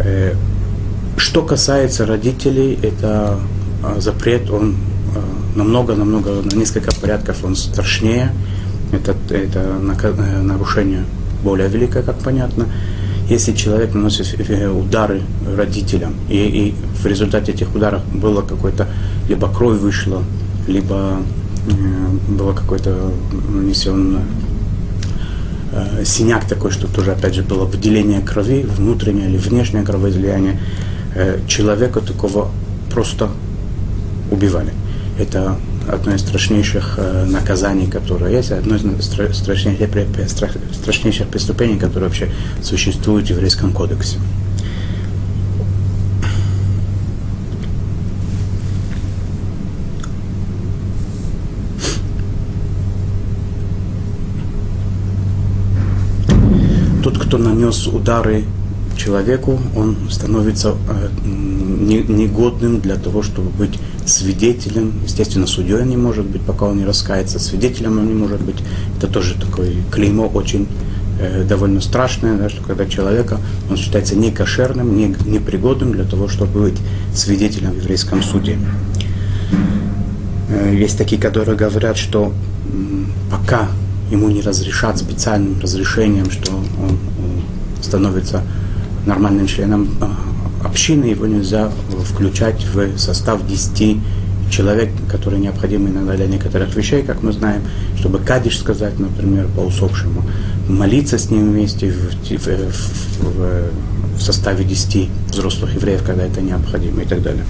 Э, 0.00 0.34
что 1.16 1.42
касается 1.42 2.06
родителей, 2.06 2.78
это 2.80 3.40
а, 3.82 4.00
запрет, 4.00 4.50
он 4.50 4.76
намного-намного, 5.58 6.42
на 6.42 6.56
несколько 6.56 6.94
порядков 6.94 7.44
он 7.44 7.56
страшнее. 7.56 8.32
Это, 8.92 9.14
это 9.34 9.58
э, 9.58 10.42
нарушение 10.42 11.04
более 11.42 11.68
великое, 11.68 12.02
как 12.02 12.18
понятно. 12.20 12.66
Если 13.28 13.52
человек 13.52 13.94
наносит 13.94 14.40
э, 14.48 14.68
удары 14.68 15.22
родителям, 15.56 16.14
и, 16.30 16.36
и 16.36 16.74
в 17.02 17.06
результате 17.06 17.52
этих 17.52 17.74
ударов 17.74 18.02
было 18.14 18.40
какой-то, 18.40 18.88
либо 19.28 19.52
кровь 19.52 19.78
вышла, 19.78 20.22
либо 20.66 21.18
э, 21.66 22.32
было 22.32 22.54
какое-то 22.54 23.12
нанесено 23.48 24.20
э, 25.72 26.04
синяк 26.04 26.46
такой, 26.46 26.70
что 26.70 26.86
тоже, 26.86 27.12
опять 27.12 27.34
же, 27.34 27.42
было 27.42 27.64
выделение 27.64 28.20
крови, 28.20 28.62
внутреннее 28.62 29.28
или 29.28 29.36
внешнее 29.36 29.84
кровоизлияние, 29.84 30.60
э, 31.14 31.40
человека 31.46 32.00
такого 32.00 32.50
просто 32.92 33.28
убивали. 34.30 34.72
Это 35.18 35.56
одно 35.88 36.14
из 36.14 36.20
страшнейших 36.20 36.94
э, 36.98 37.24
наказаний, 37.26 37.86
которое 37.86 38.32
есть, 38.32 38.52
одно 38.52 38.76
из 38.76 38.82
страшнейших, 40.74 41.28
преступлений, 41.28 41.78
которые 41.78 42.08
вообще 42.08 42.30
существуют 42.62 43.26
в 43.26 43.30
еврейском 43.30 43.72
кодексе. 43.72 44.18
кто 57.28 57.36
нанес 57.68 57.86
удары 57.86 58.44
человеку, 58.96 59.58
он 59.76 59.96
становится 60.10 60.74
э, 60.88 61.08
негодным 61.24 62.80
для 62.80 62.96
того, 62.96 63.22
чтобы 63.22 63.50
быть 63.50 63.78
свидетелем. 64.06 64.92
Естественно, 65.04 65.46
судьей 65.46 65.84
не 65.84 65.96
может 65.96 66.24
быть, 66.24 66.42
пока 66.42 66.66
он 66.66 66.78
не 66.78 66.84
раскается. 66.84 67.38
Свидетелем 67.38 67.98
он 67.98 68.06
не 68.06 68.14
может 68.14 68.40
быть. 68.40 68.56
Это 68.96 69.06
тоже 69.06 69.34
такое 69.34 69.72
клеймо 69.92 70.26
очень 70.26 70.66
э, 71.20 71.44
довольно 71.44 71.80
страшное, 71.80 72.36
да, 72.38 72.48
что 72.48 72.62
когда 72.62 72.86
человека, 72.86 73.38
он 73.70 73.76
считается 73.76 74.16
некошерным, 74.16 74.96
не, 74.96 75.14
непригодным 75.26 75.92
для 75.92 76.04
того, 76.04 76.26
чтобы 76.28 76.62
быть 76.62 76.78
свидетелем 77.14 77.72
в 77.72 77.76
еврейском 77.76 78.22
суде. 78.22 78.58
Э, 80.48 80.74
есть 80.74 80.98
такие, 80.98 81.20
которые 81.20 81.56
говорят, 81.56 81.98
что 81.98 82.32
пока 83.30 83.68
ему 84.10 84.28
не 84.30 84.40
разрешат 84.40 84.98
специальным 84.98 85.60
разрешением, 85.60 86.30
что 86.30 86.52
он 86.52 86.98
становится 87.82 88.42
нормальным 89.06 89.46
членом 89.46 89.88
а, 90.00 90.66
общины, 90.66 91.06
его 91.06 91.26
нельзя 91.26 91.70
включать 92.04 92.64
в 92.64 92.98
состав 92.98 93.46
10 93.46 93.98
человек, 94.50 94.90
которые 95.10 95.40
необходимы 95.40 95.90
иногда 95.90 96.14
для 96.14 96.26
некоторых 96.26 96.74
вещей, 96.74 97.02
как 97.02 97.22
мы 97.22 97.32
знаем, 97.32 97.62
чтобы 97.96 98.18
кадиш 98.18 98.58
сказать, 98.58 98.98
например, 98.98 99.46
по 99.54 99.60
усопшему, 99.60 100.22
молиться 100.68 101.18
с 101.18 101.30
ним 101.30 101.52
вместе 101.52 101.90
в, 101.90 102.14
в, 102.14 102.46
в, 103.20 103.70
в 104.18 104.22
составе 104.22 104.64
10 104.64 105.08
взрослых 105.30 105.74
евреев, 105.74 106.02
когда 106.02 106.24
это 106.24 106.40
необходимо 106.40 107.02
и 107.02 107.06
так 107.06 107.22
далее. 107.22 107.44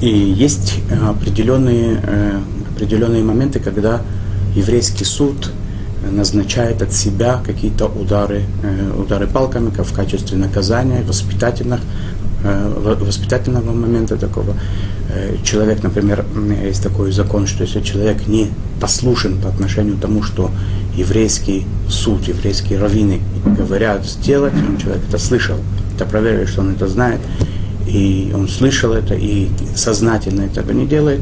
И 0.00 0.08
есть 0.08 0.80
определенные, 1.08 2.00
э, 2.02 2.40
определенные 2.74 3.22
моменты, 3.22 3.60
когда 3.60 4.02
еврейский 4.56 5.04
суд 5.04 5.52
назначает 6.10 6.82
от 6.82 6.92
себя 6.92 7.40
какие-то 7.44 7.86
удары, 7.86 8.42
э, 8.62 8.92
удары 8.98 9.26
палками 9.26 9.70
как 9.70 9.86
в 9.86 9.92
качестве 9.92 10.36
наказания, 10.38 11.02
воспитательных, 11.02 11.80
э, 12.44 12.96
воспитательного 13.00 13.72
момента 13.72 14.16
такого. 14.16 14.54
Э, 15.08 15.36
человек, 15.44 15.82
например, 15.82 16.24
есть 16.64 16.82
такой 16.82 17.12
закон, 17.12 17.46
что 17.46 17.64
если 17.64 17.80
человек 17.80 18.26
не 18.26 18.48
послушен 18.80 19.40
по 19.40 19.48
отношению 19.48 19.96
к 19.96 20.00
тому, 20.00 20.22
что 20.22 20.50
еврейский 20.96 21.66
суд, 21.88 22.28
еврейские 22.28 22.78
раввины 22.78 23.20
говорят 23.58 24.04
сделать, 24.04 24.54
он 24.54 24.78
человек 24.78 25.02
это 25.08 25.18
слышал, 25.18 25.56
это 25.94 26.04
проверили, 26.04 26.46
что 26.46 26.62
он 26.62 26.72
это 26.72 26.88
знает, 26.88 27.20
и 27.86 28.32
он 28.34 28.48
слышал 28.48 28.92
это, 28.92 29.14
и 29.14 29.48
сознательно 29.74 30.42
этого 30.42 30.72
не 30.72 30.86
делает, 30.86 31.20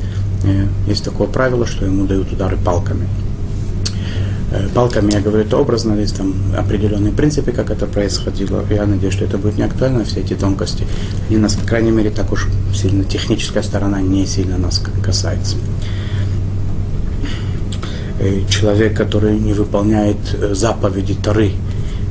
есть 0.89 1.05
такое 1.05 1.27
правило, 1.27 1.67
что 1.67 1.85
ему 1.85 2.07
дают 2.07 2.33
удары 2.33 2.57
палками. 2.57 3.07
Э, 4.51 4.69
палками, 4.75 5.13
я 5.13 5.21
говорю 5.21 5.45
это 5.45 5.57
образно, 5.57 5.95
есть 5.95 6.17
там 6.17 6.35
определенные 6.57 7.13
принципы, 7.13 7.53
как 7.53 7.71
это 7.71 7.87
происходило. 7.87 8.65
Я 8.69 8.85
надеюсь, 8.85 9.15
что 9.15 9.25
это 9.25 9.39
будет 9.39 9.57
не 9.57 9.63
актуально, 9.63 10.05
все 10.05 10.21
эти 10.21 10.35
тонкости. 10.35 10.85
И 11.29 11.37
нас, 11.37 11.55
по 11.55 11.67
крайней 11.67 11.93
мере, 11.93 12.11
так 12.11 12.33
уж 12.33 12.49
сильно 12.75 13.05
техническая 13.05 13.63
сторона 13.63 14.01
не 14.01 14.27
сильно 14.27 14.59
нас 14.59 14.83
касается. 15.05 15.57
Э, 18.19 18.41
человек, 18.49 18.97
который 18.97 19.39
не 19.39 19.53
выполняет 19.53 20.19
э, 20.35 20.53
заповеди 20.55 21.15
Тары, 21.15 21.53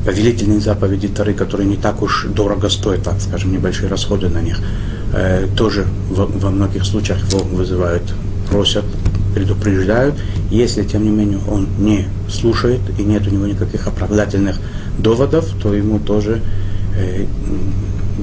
повелительные 0.05 0.61
заповеди 0.61 1.09
Тары, 1.09 1.33
которые 1.33 1.67
не 1.67 1.75
так 1.75 2.01
уж 2.01 2.25
дорого 2.33 2.69
стоят, 2.69 3.03
так 3.03 3.19
скажем, 3.19 3.51
небольшие 3.51 3.89
расходы 3.89 4.29
на 4.29 4.41
них, 4.41 4.59
тоже 5.57 5.87
во 6.09 6.51
многих 6.51 6.85
случаях 6.85 7.19
его 7.29 7.43
вызывают, 7.43 8.03
просят 8.49 8.85
предупреждают. 9.33 10.15
Если, 10.49 10.83
тем 10.83 11.03
не 11.03 11.09
менее, 11.09 11.39
он 11.49 11.67
не 11.79 12.07
слушает 12.29 12.81
и 12.97 13.03
нет 13.03 13.27
у 13.27 13.29
него 13.31 13.45
никаких 13.45 13.87
оправдательных 13.87 14.59
доводов, 14.97 15.45
то 15.61 15.73
ему 15.73 15.99
тоже 15.99 16.41
э, 16.97 17.25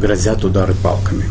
грозят 0.00 0.44
удары 0.44 0.74
палками. 0.82 1.24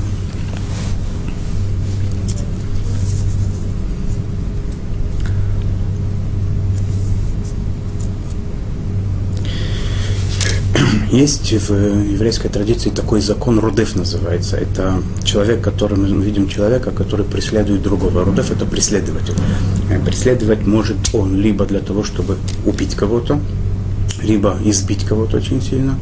Есть 11.15 11.53
в 11.53 11.71
еврейской 12.11 12.49
традиции 12.49 12.89
такой 12.89 13.21
закон 13.21 13.57
Рудев 13.59 13.95
называется. 13.95 14.57
Это 14.57 15.01
человек, 15.23 15.61
который 15.61 15.97
мы 15.97 16.21
видим 16.21 16.49
человека, 16.49 16.91
который 16.91 17.25
преследует 17.25 17.83
другого. 17.83 18.25
Рудев 18.25 18.51
это 18.51 18.65
преследователь. 18.65 19.33
Э, 19.89 19.97
преследовать 20.03 20.67
может 20.67 20.97
он 21.13 21.37
либо 21.39 21.65
для 21.65 21.79
того, 21.79 22.03
чтобы 22.03 22.35
убить 22.65 22.95
кого-то, 22.95 23.39
либо 24.23 24.57
избить 24.65 25.05
кого-то 25.05 25.37
очень 25.37 25.61
сильно, 25.61 25.97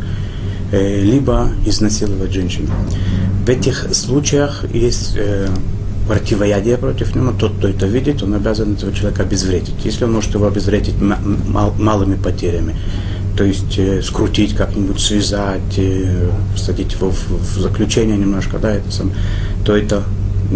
э, 0.72 1.02
либо 1.02 1.52
изнасиловать 1.64 2.32
женщину. 2.34 2.72
В 3.46 3.50
этих 3.50 3.94
случаях 3.94 4.66
есть 4.74 5.14
э, 5.16 5.48
противоядие 6.08 6.78
против 6.78 7.16
него, 7.16 7.34
тот, 7.38 7.54
кто 7.58 7.68
это 7.68 7.86
видит, 7.86 8.24
он 8.24 8.34
обязан 8.34 8.74
этого 8.74 8.92
человека 8.92 9.22
обезвредить. 9.22 9.76
Если 9.86 10.06
он 10.06 10.14
может 10.14 10.34
его 10.34 10.48
обезвредить 10.48 10.96
малыми 11.00 12.16
потерями, 12.16 12.76
то 13.36 13.44
есть 13.44 13.78
э, 13.78 14.02
скрутить 14.02 14.56
как-нибудь, 14.56 15.00
связать, 15.00 15.78
э, 15.78 16.30
садить 16.56 16.94
его 16.94 17.12
в, 17.12 17.30
в 17.30 17.60
заключение 17.60 18.18
немножко, 18.18 18.60
да, 18.60 18.72
это 18.72 18.92
сам, 18.92 19.12
то 19.66 19.76
это 19.76 20.04
э, 20.52 20.56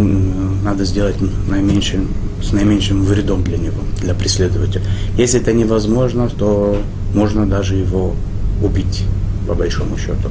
надо 0.64 0.86
сделать 0.86 1.16
наименьшим, 1.50 2.08
с 2.42 2.52
наименьшим 2.52 3.04
вредом 3.04 3.44
для 3.44 3.58
него, 3.58 3.82
для 4.02 4.14
преследователя. 4.14 4.84
Если 5.18 5.42
это 5.42 5.54
невозможно, 5.54 6.30
то 6.30 6.78
можно 7.16 7.48
даже 7.48 7.76
его 7.76 8.16
убить, 8.64 9.06
по 9.48 9.56
большому 9.56 9.98
счету. 9.98 10.30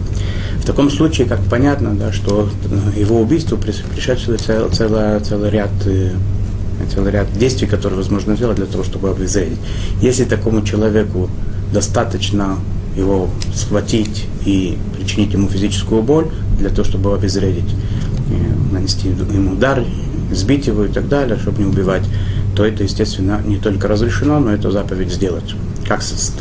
В 0.61 0.65
таком 0.65 0.91
случае, 0.91 1.26
как 1.26 1.41
понятно, 1.50 1.95
да, 1.95 2.12
что 2.12 2.49
его 2.97 3.21
убийству 3.21 3.59
предшествует 3.59 4.41
цел, 4.41 4.71
целый, 4.71 5.21
целый 5.21 5.50
ряд 5.50 5.71
э, 5.87 6.12
целый 6.95 7.11
ряд 7.11 7.26
действий, 7.37 7.67
которые 7.67 7.97
возможно 7.97 8.37
сделать 8.37 8.57
для 8.57 8.67
того, 8.67 8.85
чтобы 8.85 9.11
обезвредить. 9.11 9.59
Если 10.00 10.25
такому 10.25 10.62
человеку 10.62 11.31
достаточно 11.76 12.56
его 12.97 13.28
схватить 13.54 14.25
и 14.47 14.78
причинить 14.97 15.35
ему 15.35 15.47
физическую 15.47 16.02
боль 16.02 16.28
для 16.59 16.71
того, 16.71 16.85
чтобы 16.85 17.11
его 17.11 17.14
обезвредить, 17.16 17.68
нанести 18.73 19.09
ему 19.09 19.52
удар, 19.52 19.85
сбить 20.33 20.66
его 20.68 20.87
и 20.87 20.88
так 20.88 21.06
далее, 21.06 21.37
чтобы 21.37 21.62
не 21.62 21.68
убивать, 21.68 22.04
то 22.54 22.64
это, 22.64 22.83
естественно, 22.83 23.42
не 23.47 23.59
только 23.59 23.88
разрешено, 23.88 24.40
но 24.40 24.52
это 24.52 24.71
заповедь 24.71 25.12
сделать. 25.12 25.54
Как 25.87 26.00
с 26.00 26.33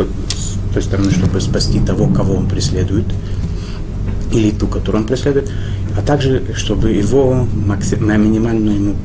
той, 0.74 0.82
стороны, 0.82 1.12
чтобы 1.12 1.42
спасти 1.42 1.82
того, 1.82 2.08
кого 2.08 2.36
он 2.36 2.48
преследует, 2.48 3.06
или 4.32 4.51
ту, 4.51 4.68
которую 4.68 5.01
он 5.01 5.08
преследует, 5.08 5.51
а 5.98 6.01
также, 6.01 6.44
чтобы 6.56 6.92
его 6.92 7.46
на 8.00 8.15
минимальную 8.15 8.75
ему 8.75 8.96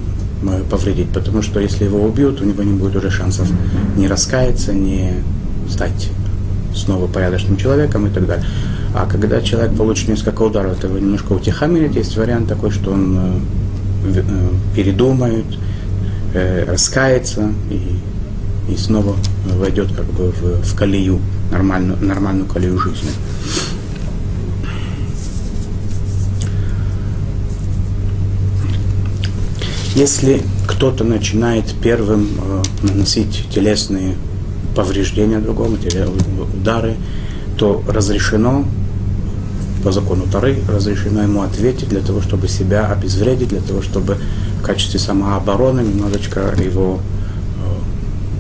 э, 0.44 0.62
повредить, 0.70 1.10
потому 1.10 1.42
что 1.42 1.58
если 1.58 1.87
его 1.87 2.04
убьют, 2.04 2.40
у 2.40 2.44
него 2.44 2.62
не 2.62 2.72
будет 2.72 2.94
уже 2.94 3.10
шансов 3.10 3.49
не 3.96 4.06
раскаяться, 4.06 4.72
не 4.72 5.25
стать 5.68 6.10
снова 6.74 7.06
порядочным 7.06 7.56
человеком 7.56 8.06
и 8.06 8.10
так 8.10 8.26
далее. 8.26 8.44
А 8.94 9.06
когда 9.06 9.40
человек 9.40 9.76
получит 9.76 10.08
несколько 10.08 10.42
ударов, 10.42 10.78
это 10.78 10.88
немножко 10.88 11.32
утихомирит. 11.32 11.94
Есть 11.94 12.16
вариант 12.16 12.48
такой, 12.48 12.70
что 12.70 12.92
он 12.92 13.42
э, 14.04 14.14
э, 14.16 14.50
передумает, 14.74 15.44
э, 16.34 16.64
раскается 16.64 17.52
и, 17.70 18.72
и 18.72 18.76
снова 18.76 19.16
войдет 19.46 19.92
как 19.92 20.06
бы 20.06 20.32
в, 20.32 20.62
в 20.62 20.76
колею, 20.76 21.20
нормальную, 21.50 21.98
нормальную 22.02 22.46
колею 22.46 22.78
жизни. 22.78 23.10
Если 29.94 30.42
кто-то 30.66 31.04
начинает 31.04 31.74
первым 31.82 32.28
э, 32.40 32.62
наносить 32.82 33.46
телесные 33.52 34.14
повреждения 34.80 35.40
другому, 35.40 35.76
удары, 36.56 36.97
то 37.58 37.84
разрешено 37.86 38.64
по 39.84 39.93
закону 39.93 40.25
Тары 40.32 40.56
разрешено 40.69 41.23
ему 41.23 41.43
ответить 41.43 41.90
для 41.90 42.00
того, 42.00 42.23
чтобы 42.23 42.49
себя 42.49 42.86
обезвредить, 42.86 43.49
для 43.49 43.60
того, 43.60 43.82
чтобы 43.82 44.16
в 44.58 44.62
качестве 44.62 44.99
самообороны 44.99 45.80
немножечко 45.80 46.54
его 46.64 46.99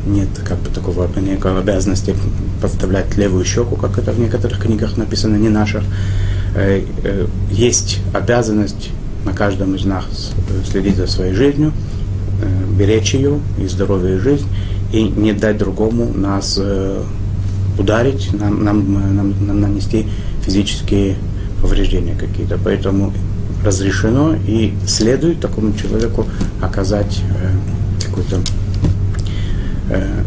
э, 0.06 0.10
нет 0.10 0.28
как 0.44 0.58
бы 0.60 0.70
такого 0.70 1.08
некой 1.20 1.58
обязанности 1.58 2.14
подставлять 2.62 3.16
левую 3.18 3.44
щеку, 3.44 3.76
как 3.76 3.98
это 3.98 4.12
в 4.12 4.18
некоторых 4.18 4.60
книгах 4.60 4.96
написано, 4.96 5.36
не 5.36 5.50
наших. 5.50 5.82
Э, 6.54 6.82
э, 7.04 7.26
есть 7.50 8.00
обязанность 8.14 8.90
на 9.26 9.34
каждом 9.34 9.74
из 9.74 9.84
нас 9.84 10.32
следить 10.70 10.96
за 10.96 11.06
своей 11.06 11.34
жизнью, 11.34 11.72
беречь 12.78 13.12
ее 13.12 13.38
и 13.58 13.66
здоровье 13.66 14.16
и 14.16 14.18
жизнь, 14.18 14.46
и 14.92 15.04
не 15.04 15.32
дать 15.32 15.58
другому 15.58 16.12
нас 16.12 16.58
э, 16.60 17.02
ударить, 17.78 18.32
нам, 18.32 18.64
нам, 18.64 19.16
нам, 19.16 19.46
нам 19.46 19.60
нанести 19.60 20.06
физические 20.44 21.16
повреждения 21.62 22.14
какие-то. 22.14 22.58
Поэтому 22.62 23.12
разрешено 23.64 24.34
и 24.46 24.72
следует 24.86 25.40
такому 25.40 25.74
человеку 25.74 26.26
оказать 26.60 27.22
э, 27.30 28.06
какой-то 28.06 28.40
э, 29.90 30.24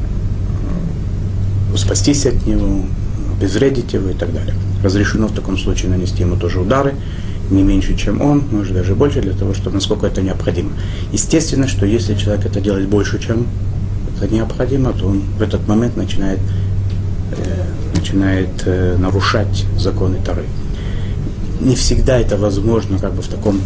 спастись 1.76 2.26
от 2.26 2.46
него, 2.46 2.86
обезвредить 3.38 3.94
его 3.94 4.10
и 4.10 4.14
так 4.14 4.34
далее. 4.34 4.54
Разрешено 4.84 5.28
в 5.28 5.34
таком 5.34 5.58
случае 5.58 5.92
нанести 5.92 6.22
ему 6.22 6.38
тоже 6.38 6.60
удары, 6.60 6.94
не 7.50 7.64
меньше, 7.64 7.96
чем 7.98 8.22
он, 8.22 8.44
может 8.52 8.74
даже 8.74 8.96
больше, 8.96 9.22
для 9.22 9.34
того, 9.34 9.54
чтобы 9.54 9.76
насколько 9.76 10.08
это 10.08 10.22
необходимо. 10.22 10.72
Естественно, 11.12 11.68
что 11.68 11.86
если 11.86 12.16
человек 12.16 12.46
это 12.46 12.62
делает 12.62 12.88
больше, 12.88 13.20
чем 13.20 13.48
это 14.18 14.34
необходимо, 14.34 14.94
то 14.94 15.08
он 15.08 15.22
в 15.38 15.42
этот 15.42 15.68
момент 15.68 15.98
начинает, 15.98 16.40
э, 17.32 17.96
начинает 17.96 18.50
э, 18.66 18.96
нарушать 18.98 19.66
законы 19.78 20.18
Тары. 20.26 20.46
Не 21.62 21.76
всегда 21.76 22.20
это 22.20 22.38
возможно 22.38 22.98
как 22.98 23.14
бы 23.14 23.22
в 23.22 23.28
таком, 23.28 23.62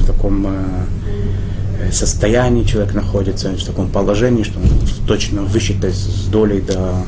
в 0.00 0.06
таком 0.06 0.46
э, 0.46 1.92
состоянии 1.92 2.64
человек 2.64 2.94
находится, 2.94 3.50
в 3.50 3.64
таком 3.64 3.88
положении, 3.88 4.42
что 4.42 4.58
он 4.58 4.68
точно 5.06 5.42
высчитать 5.42 5.94
с 5.94 6.26
долей 6.26 6.60
до, 6.60 7.04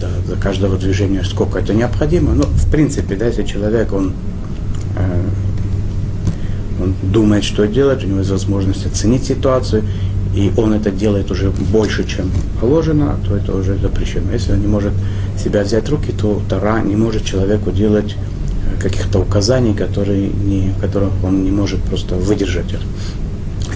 до, 0.00 0.34
до 0.34 0.40
каждого 0.40 0.76
движения, 0.78 1.24
сколько 1.24 1.58
это 1.58 1.74
необходимо. 1.74 2.34
Но 2.34 2.44
в 2.44 2.70
принципе, 2.70 3.16
да, 3.16 3.26
если 3.26 3.42
человек, 3.42 3.92
он 3.92 4.14
э, 4.96 5.22
он 6.82 6.94
думает, 7.02 7.44
что 7.44 7.66
делать, 7.66 8.04
у 8.04 8.06
него 8.06 8.18
есть 8.18 8.30
возможность 8.30 8.86
оценить 8.86 9.24
ситуацию, 9.24 9.84
и 10.34 10.50
он 10.56 10.72
это 10.72 10.90
делает 10.90 11.30
уже 11.30 11.50
больше, 11.50 12.04
чем 12.04 12.30
положено, 12.60 13.18
то 13.26 13.36
это 13.36 13.54
уже 13.54 13.76
запрещено. 13.76 14.32
Если 14.32 14.52
он 14.52 14.60
не 14.60 14.66
может 14.66 14.92
себя 15.38 15.62
взять 15.62 15.88
в 15.88 15.90
руки, 15.90 16.12
то 16.12 16.40
Тара 16.48 16.80
не 16.80 16.96
может 16.96 17.24
человеку 17.24 17.70
делать 17.70 18.14
э, 18.14 18.80
каких-то 18.80 19.20
указаний, 19.20 19.74
которые 19.74 20.28
не, 20.28 20.72
которых 20.80 21.10
он 21.22 21.44
не 21.44 21.50
может 21.50 21.82
просто 21.82 22.14
выдержать. 22.14 22.74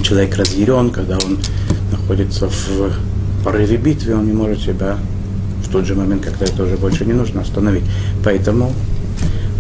Человек 0.02 0.36
разъярен, 0.36 0.90
когда 0.90 1.18
он 1.18 1.38
находится 1.92 2.48
в 2.48 2.92
порыве 3.44 3.76
битвы, 3.76 4.14
он 4.14 4.26
не 4.26 4.32
может 4.32 4.60
себя 4.60 4.98
в 5.62 5.68
тот 5.70 5.84
же 5.84 5.94
момент, 5.94 6.24
когда 6.24 6.46
это 6.46 6.62
уже 6.62 6.76
больше 6.76 7.04
не 7.04 7.12
нужно, 7.12 7.42
остановить. 7.42 7.84
Поэтому 8.24 8.72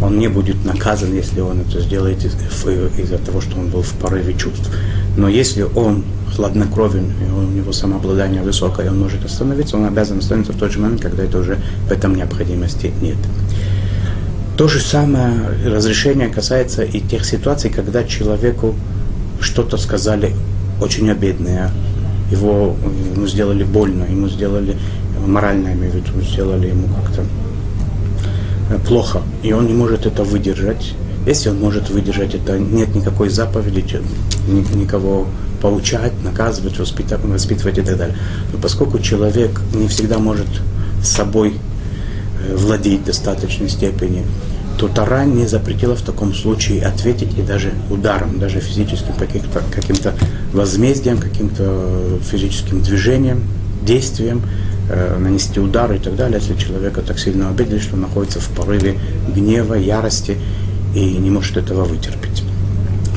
он 0.00 0.18
не 0.18 0.28
будет 0.28 0.64
наказан, 0.64 1.14
если 1.14 1.40
он 1.40 1.60
это 1.60 1.80
сделает 1.80 2.24
из-за 2.24 3.18
того, 3.18 3.40
что 3.40 3.58
он 3.58 3.68
был 3.68 3.82
в 3.82 3.92
порыве 3.94 4.34
чувств. 4.34 4.70
Но 5.16 5.28
если 5.28 5.62
он 5.62 6.04
хладнокровен, 6.34 7.10
и 7.20 7.30
у 7.30 7.42
него 7.42 7.72
самообладание 7.72 8.42
высокое, 8.42 8.90
он 8.90 9.00
может 9.00 9.24
остановиться, 9.24 9.76
он 9.76 9.86
обязан 9.86 10.18
остановиться 10.18 10.52
в 10.52 10.58
тот 10.58 10.72
же 10.72 10.78
момент, 10.78 11.00
когда 11.00 11.24
это 11.24 11.38
уже 11.38 11.58
в 11.88 11.92
этом 11.92 12.14
необходимости 12.14 12.92
нет. 13.00 13.16
То 14.56 14.68
же 14.68 14.80
самое 14.80 15.32
разрешение 15.64 16.28
касается 16.28 16.82
и 16.82 17.00
тех 17.00 17.24
ситуаций, 17.24 17.70
когда 17.70 18.04
человеку 18.04 18.74
что-то 19.40 19.76
сказали 19.76 20.34
очень 20.80 21.10
обидное, 21.10 21.70
его 22.30 22.76
ему 23.14 23.26
сделали 23.26 23.64
больно, 23.64 24.04
ему 24.04 24.28
сделали 24.28 24.76
морально, 25.26 25.68
имею 25.74 25.92
в 25.92 25.94
виду, 25.96 26.20
сделали 26.22 26.68
ему 26.68 26.88
как-то 26.88 27.24
плохо, 28.86 29.22
и 29.42 29.52
он 29.52 29.66
не 29.66 29.74
может 29.74 30.06
это 30.06 30.24
выдержать. 30.24 30.94
Если 31.26 31.48
он 31.48 31.58
может 31.58 31.90
выдержать 31.90 32.34
это, 32.36 32.56
нет 32.58 32.94
никакой 32.94 33.28
заповеди, 33.28 34.00
никого 34.48 35.26
поучать, 35.60 36.12
наказывать, 36.22 36.78
воспитывать, 36.78 37.78
и 37.78 37.82
так 37.82 37.98
далее. 37.98 38.16
Но 38.52 38.58
поскольку 38.60 39.00
человек 39.00 39.60
не 39.74 39.88
всегда 39.88 40.18
может 40.18 40.46
собой 41.02 41.54
э, 42.48 42.56
владеть 42.56 43.00
в 43.00 43.04
достаточной 43.06 43.68
степени, 43.68 44.24
то 44.78 44.88
Тара 44.88 45.24
не 45.24 45.46
запретила 45.46 45.96
в 45.96 46.02
таком 46.02 46.34
случае 46.34 46.84
ответить 46.84 47.36
и 47.38 47.42
даже 47.42 47.72
ударом, 47.90 48.38
даже 48.38 48.60
физическим 48.60 49.14
каким-то, 49.14 49.62
каким-то 49.74 50.14
возмездием, 50.52 51.18
каким-то 51.18 52.18
физическим 52.30 52.82
движением, 52.82 53.42
действием, 53.82 54.42
э, 54.90 55.18
нанести 55.18 55.58
удар 55.58 55.92
и 55.92 55.98
так 55.98 56.14
далее, 56.14 56.40
если 56.40 56.54
человека 56.62 57.00
так 57.00 57.18
сильно 57.18 57.48
обидели, 57.48 57.78
что 57.78 57.96
находится 57.96 58.38
в 58.38 58.48
порыве 58.50 58.98
гнева, 59.34 59.74
ярости 59.74 60.36
и 60.94 61.16
не 61.18 61.30
может 61.30 61.56
этого 61.56 61.84
вытерпеть. 61.84 62.42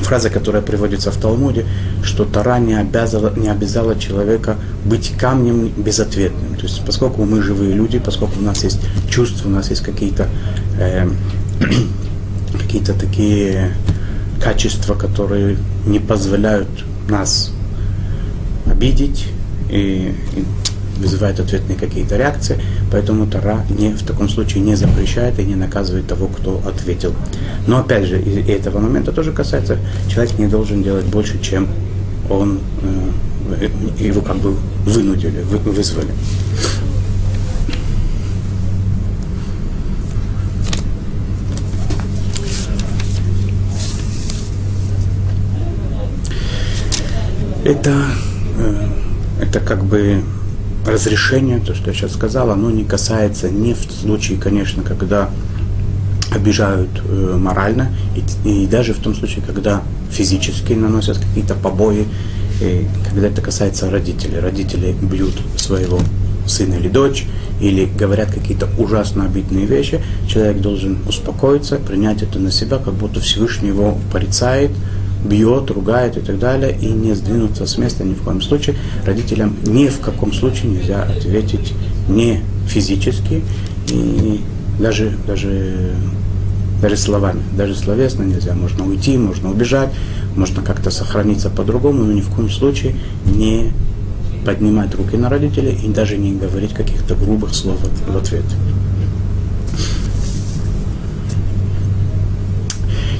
фраза, 0.02 0.30
которая 0.30 0.62
приводится 0.62 1.10
в 1.12 1.16
Талмуде, 1.18 1.66
что 2.02 2.24
Тара 2.24 2.58
не 2.58 2.74
обязала, 2.74 3.32
не 3.36 3.48
обязала 3.48 3.98
человека 3.98 4.56
быть 4.84 5.12
камнем 5.16 5.68
безответным. 5.76 6.56
То 6.56 6.62
есть, 6.62 6.84
поскольку 6.84 7.24
мы 7.24 7.42
живые 7.42 7.74
люди, 7.74 7.98
поскольку 7.98 8.40
у 8.40 8.42
нас 8.42 8.64
есть 8.64 8.80
чувства, 9.08 9.48
у 9.48 9.52
нас 9.52 9.70
есть 9.70 9.82
какие-то 9.82 10.28
э, 10.80 11.08
какие-то 12.58 12.94
такие 12.94 13.74
качества, 14.42 14.94
которые 14.94 15.56
не 15.86 15.98
позволяют 15.98 16.68
нас 17.08 17.52
обидеть 18.66 19.26
и, 19.70 20.14
и 20.36 20.44
вызывает 20.98 21.40
ответные 21.40 21.78
какие-то 21.78 22.16
реакции, 22.16 22.60
поэтому 22.90 23.26
Тара 23.26 23.64
не, 23.70 23.90
в 23.90 24.02
таком 24.02 24.28
случае 24.28 24.62
не 24.62 24.74
запрещает 24.74 25.38
и 25.38 25.44
не 25.44 25.54
наказывает 25.54 26.06
того, 26.06 26.28
кто 26.28 26.60
ответил. 26.66 27.14
Но 27.66 27.78
опять 27.78 28.04
же, 28.06 28.20
и, 28.20 28.50
этого 28.50 28.78
момента 28.80 29.12
тоже 29.12 29.32
касается, 29.32 29.78
человек 30.08 30.38
не 30.38 30.46
должен 30.46 30.82
делать 30.82 31.06
больше, 31.06 31.40
чем 31.40 31.68
он, 32.28 32.60
э, 33.60 33.68
его 33.98 34.20
как 34.20 34.36
бы 34.36 34.54
вынудили, 34.84 35.42
вы, 35.42 35.58
вызвали. 35.58 36.10
Это, 47.62 47.94
э, 48.58 48.86
это 49.42 49.60
как 49.60 49.84
бы 49.84 50.22
разрешение, 50.86 51.60
то, 51.60 51.74
что 51.74 51.90
я 51.90 51.96
сейчас 51.96 52.12
сказал, 52.12 52.50
оно 52.50 52.70
не 52.70 52.84
касается 52.84 53.50
не 53.50 53.74
в 53.74 53.82
случае, 53.90 54.38
конечно, 54.38 54.82
когда 54.82 55.30
обижают 56.30 56.90
э, 57.04 57.36
морально, 57.36 57.90
и, 58.44 58.62
и 58.62 58.66
даже 58.66 58.94
в 58.94 58.98
том 58.98 59.14
случае, 59.14 59.44
когда 59.44 59.82
физически 60.10 60.72
наносят 60.72 61.18
какие-то 61.18 61.54
побои, 61.54 62.06
и 62.60 62.86
когда 63.08 63.28
это 63.28 63.40
касается 63.40 63.90
родителей. 63.90 64.38
Родители 64.38 64.94
бьют 65.00 65.34
своего 65.56 65.98
сына 66.46 66.74
или 66.74 66.88
дочь, 66.88 67.26
или 67.60 67.86
говорят 67.86 68.30
какие-то 68.32 68.68
ужасно 68.78 69.24
обидные 69.24 69.66
вещи, 69.66 70.02
человек 70.28 70.60
должен 70.60 70.98
успокоиться, 71.06 71.76
принять 71.76 72.22
это 72.22 72.38
на 72.38 72.50
себя, 72.50 72.78
как 72.78 72.94
будто 72.94 73.20
Всевышний 73.20 73.68
его 73.68 73.98
порицает, 74.12 74.70
бьет, 75.24 75.70
ругает 75.70 76.16
и 76.16 76.20
так 76.20 76.38
далее, 76.38 76.76
и 76.80 76.86
не 76.86 77.14
сдвинуться 77.14 77.66
с 77.66 77.78
места 77.78 78.04
ни 78.04 78.14
в 78.14 78.22
коем 78.22 78.40
случае. 78.40 78.76
Родителям 79.04 79.56
ни 79.64 79.88
в 79.88 80.00
каком 80.00 80.32
случае 80.32 80.72
нельзя 80.72 81.02
ответить 81.02 81.74
не 82.08 82.42
физически 82.66 83.42
и 83.88 84.40
даже, 84.78 85.12
даже, 85.26 85.94
даже 86.80 86.96
словами, 86.96 87.42
даже 87.56 87.74
словесно 87.74 88.22
нельзя. 88.22 88.54
Можно 88.54 88.86
уйти, 88.86 89.16
можно 89.18 89.50
убежать, 89.50 89.90
можно 90.36 90.62
как-то 90.62 90.90
сохраниться 90.90 91.50
по-другому, 91.50 92.04
но 92.04 92.12
ни 92.12 92.20
в 92.20 92.30
коем 92.30 92.50
случае 92.50 92.94
не 93.24 93.72
поднимать 94.44 94.94
руки 94.94 95.16
на 95.16 95.28
родителей 95.28 95.78
и 95.84 95.88
даже 95.88 96.16
не 96.16 96.32
говорить 96.32 96.72
каких-то 96.72 97.14
грубых 97.14 97.54
слов 97.54 97.78
в 98.08 98.16
ответ. 98.16 98.44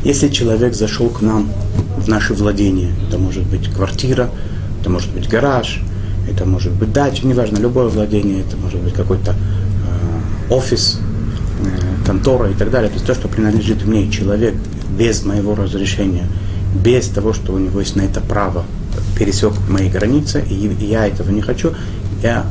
Если 0.04 0.28
человек 0.28 0.74
зашел 0.74 1.10
к 1.10 1.20
нам 1.20 1.50
в 1.98 2.08
наше 2.08 2.32
владение, 2.32 2.90
это 3.06 3.18
может 3.18 3.44
быть 3.44 3.68
квартира, 3.68 4.30
это 4.80 4.88
может 4.88 5.12
быть 5.12 5.28
гараж, 5.28 5.82
это 6.28 6.46
может 6.46 6.72
быть 6.72 6.92
дача, 6.92 7.26
неважно, 7.26 7.58
любое 7.58 7.88
владение, 7.88 8.40
это 8.40 8.56
может 8.56 8.80
быть 8.80 8.94
какой-то 8.94 9.32
э, 9.32 10.54
офис, 10.54 10.98
э, 11.62 12.06
контора 12.06 12.50
и 12.50 12.54
так 12.54 12.70
далее. 12.70 12.88
То 12.88 12.94
есть 12.94 13.06
то, 13.06 13.14
что 13.14 13.28
принадлежит 13.28 13.84
мне, 13.84 14.10
человек 14.10 14.54
без 14.98 15.24
моего 15.24 15.54
разрешения, 15.54 16.26
без 16.74 17.08
того, 17.08 17.34
что 17.34 17.52
у 17.52 17.58
него 17.58 17.80
есть 17.80 17.96
на 17.96 18.02
это 18.02 18.20
право, 18.20 18.64
пересек 19.18 19.52
мои 19.68 19.90
границы, 19.90 20.42
и 20.48 20.54
я 20.80 21.06
этого 21.06 21.30
не 21.30 21.42
хочу, 21.42 21.74
я 22.22 22.46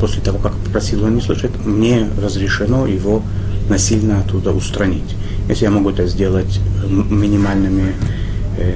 после 0.00 0.22
того, 0.22 0.38
как 0.38 0.52
попросил 0.52 1.04
он 1.04 1.16
не 1.16 1.20
слушать, 1.20 1.52
мне 1.64 2.08
разрешено 2.22 2.86
его 2.86 3.22
насильно 3.68 4.20
оттуда 4.20 4.52
устранить. 4.52 5.16
Если 5.48 5.64
я 5.64 5.70
могу 5.70 5.90
это 5.90 6.06
сделать 6.06 6.60
минимальными 6.88 7.94
э, 8.58 8.74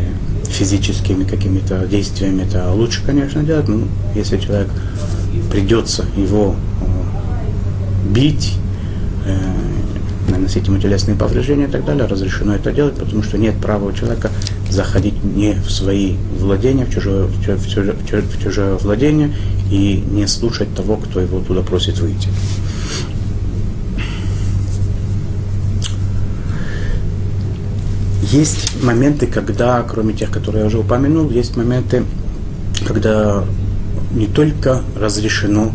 физическими 0.49 1.25
какими-то 1.25 1.87
действиями, 1.87 2.43
это 2.43 2.71
лучше, 2.73 3.03
конечно, 3.05 3.43
делать. 3.43 3.69
Но 3.69 3.83
если 4.15 4.39
человек 4.39 4.69
придется 5.51 6.05
его 6.17 6.55
э, 6.81 8.13
бить, 8.13 8.55
э, 9.27 9.37
наносить 10.31 10.67
ему 10.67 10.79
телесные 10.79 11.17
повреждения 11.17 11.65
и 11.65 11.71
так 11.71 11.85
далее, 11.85 12.07
разрешено 12.07 12.55
это 12.55 12.73
делать, 12.73 12.95
потому 12.95 13.23
что 13.23 13.39
нет 13.39 13.57
права 13.61 13.85
у 13.87 13.93
человека 13.93 14.31
заходить 14.71 15.23
не 15.23 15.53
в 15.55 15.71
свои 15.71 16.17
владения, 16.39 16.85
в 16.85 16.93
чужое, 16.93 17.27
в 17.27 17.45
чужое, 17.45 17.95
в 17.95 18.43
чужое 18.43 18.75
владение 18.77 19.33
и 19.71 20.03
не 20.11 20.27
слушать 20.27 20.75
того, 20.75 20.97
кто 20.97 21.21
его 21.21 21.41
туда 21.41 21.63
просит 21.63 21.99
выйти. 21.99 22.29
Есть 28.37 28.83
моменты, 28.83 29.27
когда, 29.27 29.83
кроме 29.83 30.13
тех, 30.13 30.31
которые 30.31 30.61
я 30.61 30.67
уже 30.67 30.79
упомянул, 30.79 31.31
есть 31.31 31.57
моменты, 31.57 32.05
когда 32.87 33.43
не 34.13 34.27
только 34.27 34.83
разрешено 34.95 35.73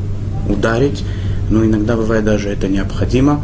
ударить, 0.47 1.03
но 1.49 1.65
иногда 1.65 1.95
бывает 1.95 2.23
даже 2.23 2.49
это 2.49 2.67
необходимо. 2.67 3.43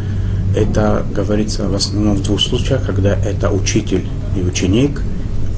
Это 0.56 1.04
говорится 1.16 1.68
в 1.68 1.74
основном 1.74 2.18
в 2.18 2.22
двух 2.22 2.40
случаях, 2.40 2.86
когда 2.86 3.16
это 3.16 3.50
учитель 3.50 4.06
и 4.38 4.42
ученик, 4.42 5.02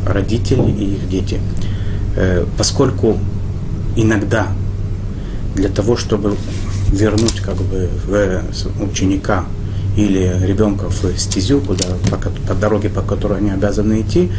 родители 0.08 0.72
и 0.72 0.94
их 0.94 1.10
дети. 1.10 1.42
Э, 2.16 2.46
поскольку 2.58 3.18
иногда 3.98 4.48
для 5.56 5.68
того, 5.68 5.98
чтобы 5.98 6.38
вернуть 6.94 7.42
как 7.42 7.56
бы 7.56 7.90
ученика 8.82 9.44
или 10.00 10.34
ребенка 10.46 10.90
в 10.90 11.18
стезю, 11.18 11.60
куда, 11.60 11.86
по, 12.10 12.18
по 12.18 12.54
дороге, 12.56 12.90
по 12.90 13.02
которой 13.02 13.40
они 13.40 13.52
обязаны 13.52 14.02
идти, 14.02 14.32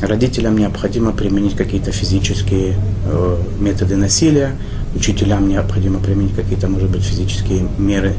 родителям 0.00 0.56
необходимо 0.56 1.12
применить 1.12 1.56
какие-то 1.56 1.90
физические 1.90 2.76
э, 3.04 3.36
методы 3.58 3.96
насилия, 3.96 4.52
учителям 4.94 5.48
необходимо 5.48 5.98
применить 5.98 6.34
какие-то, 6.34 6.68
может 6.68 6.90
быть, 6.90 7.02
физические 7.02 7.66
меры 7.78 8.14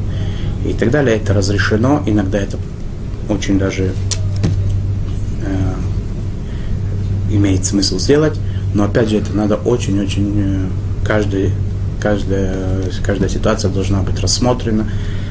и 0.68 0.74
так 0.74 0.92
далее. 0.92 1.16
Это 1.16 1.34
разрешено, 1.34 2.04
иногда 2.06 2.40
это 2.40 2.58
очень 3.30 3.58
даже 3.58 3.94
э, 5.46 5.74
имеет 7.32 7.66
смысл 7.66 8.00
сделать, 8.00 8.38
но 8.74 8.84
опять 8.84 9.10
же 9.10 9.18
это 9.18 9.34
надо 9.34 9.56
очень-очень 9.56 10.34
э, 10.36 10.68
каждый 11.06 11.52
каждая, 12.02 12.82
каждая 13.04 13.30
ситуация 13.30 13.70
должна 13.70 14.02
быть 14.02 14.20
рассмотрена, 14.20 14.90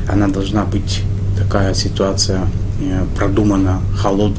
она 0.08 0.28
должна 0.28 0.64
быть 0.64 1.02
такая 1.40 1.74
ситуация 1.74 2.46
э, 2.80 3.04
продумана 3.16 3.80
холод, 4.00 4.32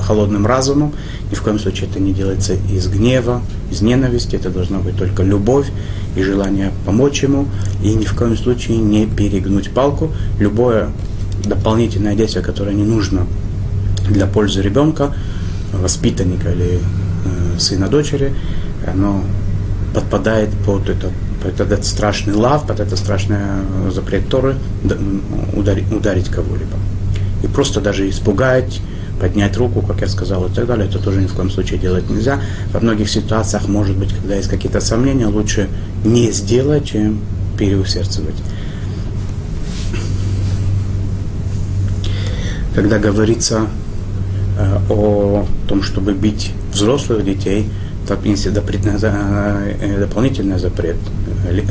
холодным 0.00 0.46
разумом. 0.46 0.92
Ни 1.30 1.34
в 1.34 1.42
коем 1.42 1.58
случае 1.58 1.88
это 1.90 1.98
не 2.00 2.12
делается 2.12 2.54
из 2.54 2.88
гнева, 2.88 3.42
из 3.70 3.82
ненависти. 3.82 4.36
Это 4.36 4.50
должна 4.50 4.78
быть 4.78 4.96
только 4.96 5.22
любовь 5.22 5.66
и 6.16 6.22
желание 6.22 6.70
помочь 6.84 7.22
ему. 7.22 7.46
И 7.82 7.92
ни 7.94 8.04
в 8.04 8.14
коем 8.14 8.36
случае 8.36 8.78
не 8.78 9.06
перегнуть 9.06 9.70
палку. 9.70 10.10
Любое 10.38 10.88
дополнительное 11.44 12.14
действие, 12.14 12.44
которое 12.44 12.74
не 12.74 12.84
нужно 12.84 13.26
для 14.08 14.26
пользы 14.26 14.62
ребенка, 14.62 15.12
воспитанника 15.72 16.52
или 16.52 16.78
э, 16.78 17.58
сына 17.58 17.88
дочери, 17.88 18.32
оно 18.86 19.22
подпадает 19.94 20.50
под 20.64 20.88
этот 20.88 21.12
под 21.42 21.60
этот 21.60 21.84
страшный 21.84 22.34
лав, 22.34 22.66
под 22.66 22.80
это 22.80 22.96
страшное 22.96 23.60
э, 23.86 23.90
запрет 23.90 24.28
Торы 24.28 24.56
ударить, 25.54 25.90
ударить 25.92 26.28
кого-либо. 26.28 26.76
И 27.42 27.46
просто 27.46 27.80
даже 27.80 28.08
испугать, 28.08 28.80
поднять 29.20 29.56
руку, 29.56 29.82
как 29.82 30.00
я 30.00 30.08
сказал, 30.08 30.46
и 30.46 30.52
так 30.52 30.66
далее, 30.66 30.88
это 30.88 30.98
тоже 30.98 31.20
ни 31.20 31.26
в 31.26 31.34
коем 31.34 31.50
случае 31.50 31.78
делать 31.78 32.08
нельзя. 32.10 32.40
Во 32.72 32.80
многих 32.80 33.08
ситуациях, 33.08 33.68
может 33.68 33.96
быть, 33.96 34.12
когда 34.12 34.36
есть 34.36 34.48
какие-то 34.48 34.80
сомнения, 34.80 35.26
лучше 35.26 35.68
не 36.04 36.30
сделать, 36.32 36.86
чем 36.86 37.20
переусердствовать. 37.58 38.36
Когда 42.74 42.98
говорится 42.98 43.68
э, 44.58 44.78
о 44.90 45.46
том, 45.66 45.82
чтобы 45.82 46.12
бить 46.12 46.52
взрослых 46.72 47.24
детей, 47.24 47.70
так, 48.06 48.20
если 48.24 48.50
э, 48.50 49.98
дополнительный 49.98 50.58
запрет, 50.58 50.96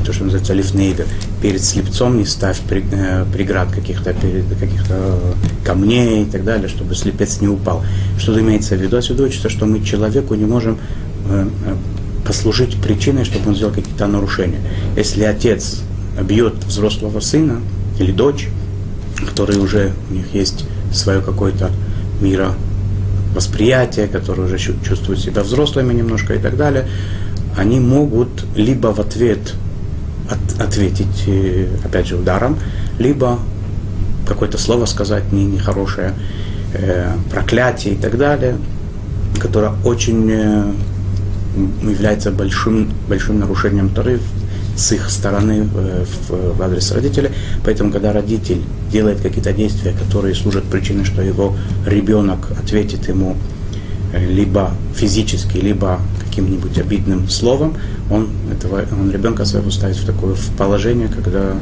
то, 0.06 0.14
что 0.14 0.24
называется 0.26 0.54
лифнейвер, 0.54 1.06
перед 1.42 1.64
слепцом 1.64 2.18
не 2.18 2.26
ставь 2.26 2.60
э, 2.70 3.26
преград 3.34 3.72
каких-то, 3.72 4.14
каких-то 4.14 5.20
камней 5.64 6.24
и 6.24 6.26
так 6.26 6.44
далее, 6.44 6.68
чтобы 6.68 6.96
слепец 6.96 7.42
не 7.42 7.48
упал. 7.48 7.84
Что 8.18 8.40
имеется 8.40 8.76
в 8.76 8.82
виду? 8.82 8.98
Отсюда 8.98 9.24
учится, 9.24 9.50
что 9.50 9.66
мы 9.66 9.82
человеку 9.84 10.36
не 10.36 10.46
можем 10.46 10.78
э, 11.30 11.48
э, 11.66 11.76
послужить 12.26 12.76
причиной, 12.82 13.26
чтобы 13.26 13.50
он 13.50 13.56
сделал 13.56 13.74
какие-то 13.74 14.08
нарушения. 14.08 14.60
Если 14.96 15.24
отец 15.24 15.82
бьет 16.22 16.64
взрослого 16.66 17.20
сына 17.20 17.62
или 18.00 18.12
дочь, 18.12 18.50
которые 19.26 19.60
уже 19.60 19.94
у 20.10 20.14
них 20.14 20.34
есть 20.34 20.66
свое 20.94 21.22
какое-то 21.22 21.72
мира 22.22 22.54
восприятия, 23.36 24.08
которые 24.08 24.46
уже 24.46 24.58
чувствуют 24.58 25.20
себя 25.20 25.44
взрослыми 25.44 25.94
немножко 25.94 26.34
и 26.34 26.40
так 26.40 26.56
далее, 26.58 26.88
они 27.58 27.80
могут 27.80 28.46
либо 28.56 28.88
в 28.88 29.00
ответ 29.00 29.54
от, 30.30 30.62
ответить, 30.62 31.28
э, 31.28 31.68
опять 31.84 32.08
же, 32.08 32.16
ударом, 32.16 32.58
либо 32.98 33.40
какое-то 34.28 34.58
слово 34.58 34.86
сказать 34.86 35.32
не, 35.32 35.46
нехорошее, 35.46 36.14
э, 36.74 37.12
проклятие 37.30 37.94
и 37.94 37.98
так 37.98 38.18
далее, 38.18 38.58
которое 39.40 39.74
очень 39.84 40.30
э, 40.32 40.72
является 41.84 42.32
большим, 42.32 42.92
большим 43.08 43.40
нарушением 43.40 43.90
Торы 43.90 44.20
с 44.76 44.92
их 44.92 45.10
стороны 45.10 45.68
э, 45.74 46.06
в, 46.28 46.58
в 46.58 46.62
адрес 46.62 46.92
родителей. 46.92 47.30
Поэтому, 47.64 47.92
когда 47.92 48.12
родитель 48.14 48.62
делает 48.92 49.22
какие-то 49.22 49.54
действия, 49.54 49.94
которые 49.94 50.36
служат 50.36 50.66
причиной, 50.66 51.06
что 51.06 51.22
его 51.22 51.56
ребенок 51.86 52.52
ответит 52.52 53.08
ему 53.08 53.36
э, 54.14 54.26
либо 54.26 54.72
физически, 54.96 55.58
либо 55.58 56.00
каким-нибудь 56.28 56.78
обидным 56.78 57.30
словом, 57.30 57.76
он, 58.10 58.30
этого, 58.52 58.84
он 59.00 59.12
ребенка 59.12 59.46
своего 59.46 59.72
ставит 59.72 59.96
в 59.96 60.06
такое 60.06 60.36
в 60.36 60.50
положение, 60.58 61.08
когда 61.08 61.54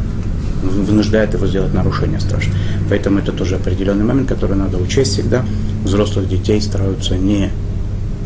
вынуждает 0.64 1.34
его 1.34 1.46
сделать 1.46 1.74
нарушение 1.74 2.20
страшное. 2.20 2.58
Поэтому 2.90 3.20
это 3.20 3.32
тоже 3.32 3.56
определенный 3.56 4.06
момент, 4.06 4.30
который 4.30 4.56
надо 4.56 4.78
учесть 4.78 5.14
всегда. 5.14 5.46
Взрослых 5.84 6.28
детей 6.28 6.62
стараются 6.62 7.18
не 7.18 7.50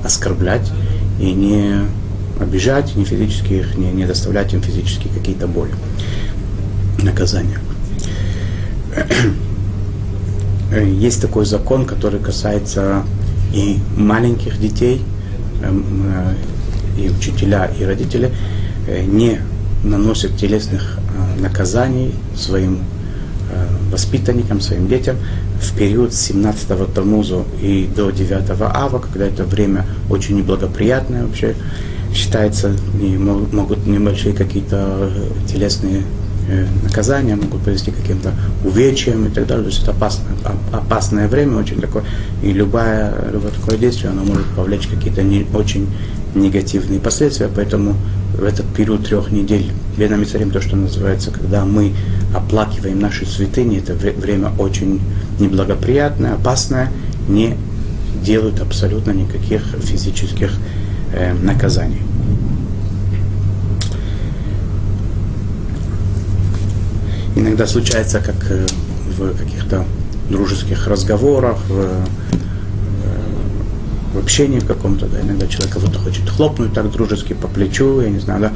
оскорблять 0.03 0.71
и 1.19 1.31
не 1.33 1.81
обижать, 2.41 2.95
не 2.95 3.05
физически 3.05 3.53
их, 3.53 3.75
не, 3.75 3.91
не 3.91 4.05
доставлять 4.05 4.53
им 4.53 4.61
физически 4.61 5.07
какие-то 5.07 5.47
боли, 5.47 5.71
наказания. 7.03 7.59
Есть 10.71 11.21
такой 11.21 11.45
закон, 11.45 11.85
который 11.85 12.19
касается 12.19 13.03
и 13.53 13.79
маленьких 13.95 14.59
детей, 14.59 15.01
эм, 15.63 16.11
э, 16.13 17.01
и 17.01 17.09
учителя, 17.09 17.65
и 17.65 17.83
родители 17.83 18.31
э, 18.87 19.03
не 19.03 19.39
наносят 19.83 20.37
телесных 20.37 20.97
э, 20.97 21.41
наказаний 21.41 22.13
своим 22.35 22.79
воспитанникам, 23.89 24.59
своим 24.59 24.89
детям 24.89 25.15
в 25.61 25.73
период 25.77 26.13
с 26.13 26.31
17-го 26.31 26.83
Тамузу 26.85 27.45
и 27.61 27.89
до 27.95 28.11
9 28.11 28.49
Ава, 28.59 28.99
когда 28.99 29.25
это 29.25 29.45
время 29.45 29.85
очень 30.09 30.35
неблагоприятное 30.35 31.25
вообще 31.25 31.55
считается, 32.17 32.75
и 33.01 33.17
могут 33.17 33.85
небольшие 33.85 34.33
какие-то 34.33 35.11
телесные 35.47 36.01
э, 36.49 36.65
наказания, 36.83 37.35
могут 37.35 37.61
привести 37.61 37.91
к 37.91 37.95
каким-то 37.95 38.33
увечьям 38.65 39.27
и 39.27 39.29
так 39.29 39.47
далее. 39.47 39.63
То 39.63 39.69
есть 39.69 39.83
это 39.83 39.91
опасное, 39.91 40.35
опасное 40.73 41.27
время 41.27 41.57
очень 41.57 41.79
такое. 41.79 42.03
И 42.43 42.51
любое, 42.51 43.13
любое 43.31 43.51
такое 43.51 43.77
действие, 43.77 44.11
оно 44.11 44.23
может 44.23 44.47
повлечь 44.55 44.87
какие-то 44.87 45.21
не, 45.21 45.45
очень 45.53 45.87
негативные 46.33 46.99
последствия. 46.99 47.49
Поэтому 47.53 47.95
в 48.33 48.43
этот 48.43 48.65
период 48.75 49.05
трех 49.05 49.31
недель 49.31 49.71
Бена 49.95 50.15
Мицарим, 50.15 50.51
то, 50.51 50.61
что 50.61 50.75
называется, 50.75 51.31
когда 51.31 51.65
мы 51.65 51.93
оплакиваем 52.35 52.99
наши 52.99 53.25
святыни, 53.25 53.77
это 53.77 53.93
время 53.93 54.51
очень 54.57 55.01
неблагоприятное, 55.39 56.33
опасное, 56.33 56.91
не 57.27 57.55
делают 58.23 58.59
абсолютно 58.59 59.11
никаких 59.11 59.61
физических 59.83 60.51
э, 61.13 61.33
наказаний. 61.33 62.01
Иногда 67.35 67.67
случается, 67.67 68.19
как 68.19 68.35
э, 68.49 68.65
в 69.17 69.37
каких-то 69.37 69.85
дружеских 70.29 70.87
разговорах, 70.87 71.57
в, 71.69 71.79
э, 71.79 72.05
в 74.13 74.17
общении 74.17 74.59
каком-то, 74.59 75.05
да, 75.05 75.21
иногда 75.21 75.47
человек 75.47 75.73
кого-то 75.73 75.99
хочет 75.99 76.27
хлопнуть 76.27 76.73
так 76.73 76.91
дружески 76.91 77.33
по 77.33 77.47
плечу, 77.47 78.01
я 78.01 78.09
не 78.09 78.19
знаю, 78.19 78.41
да. 78.41 78.53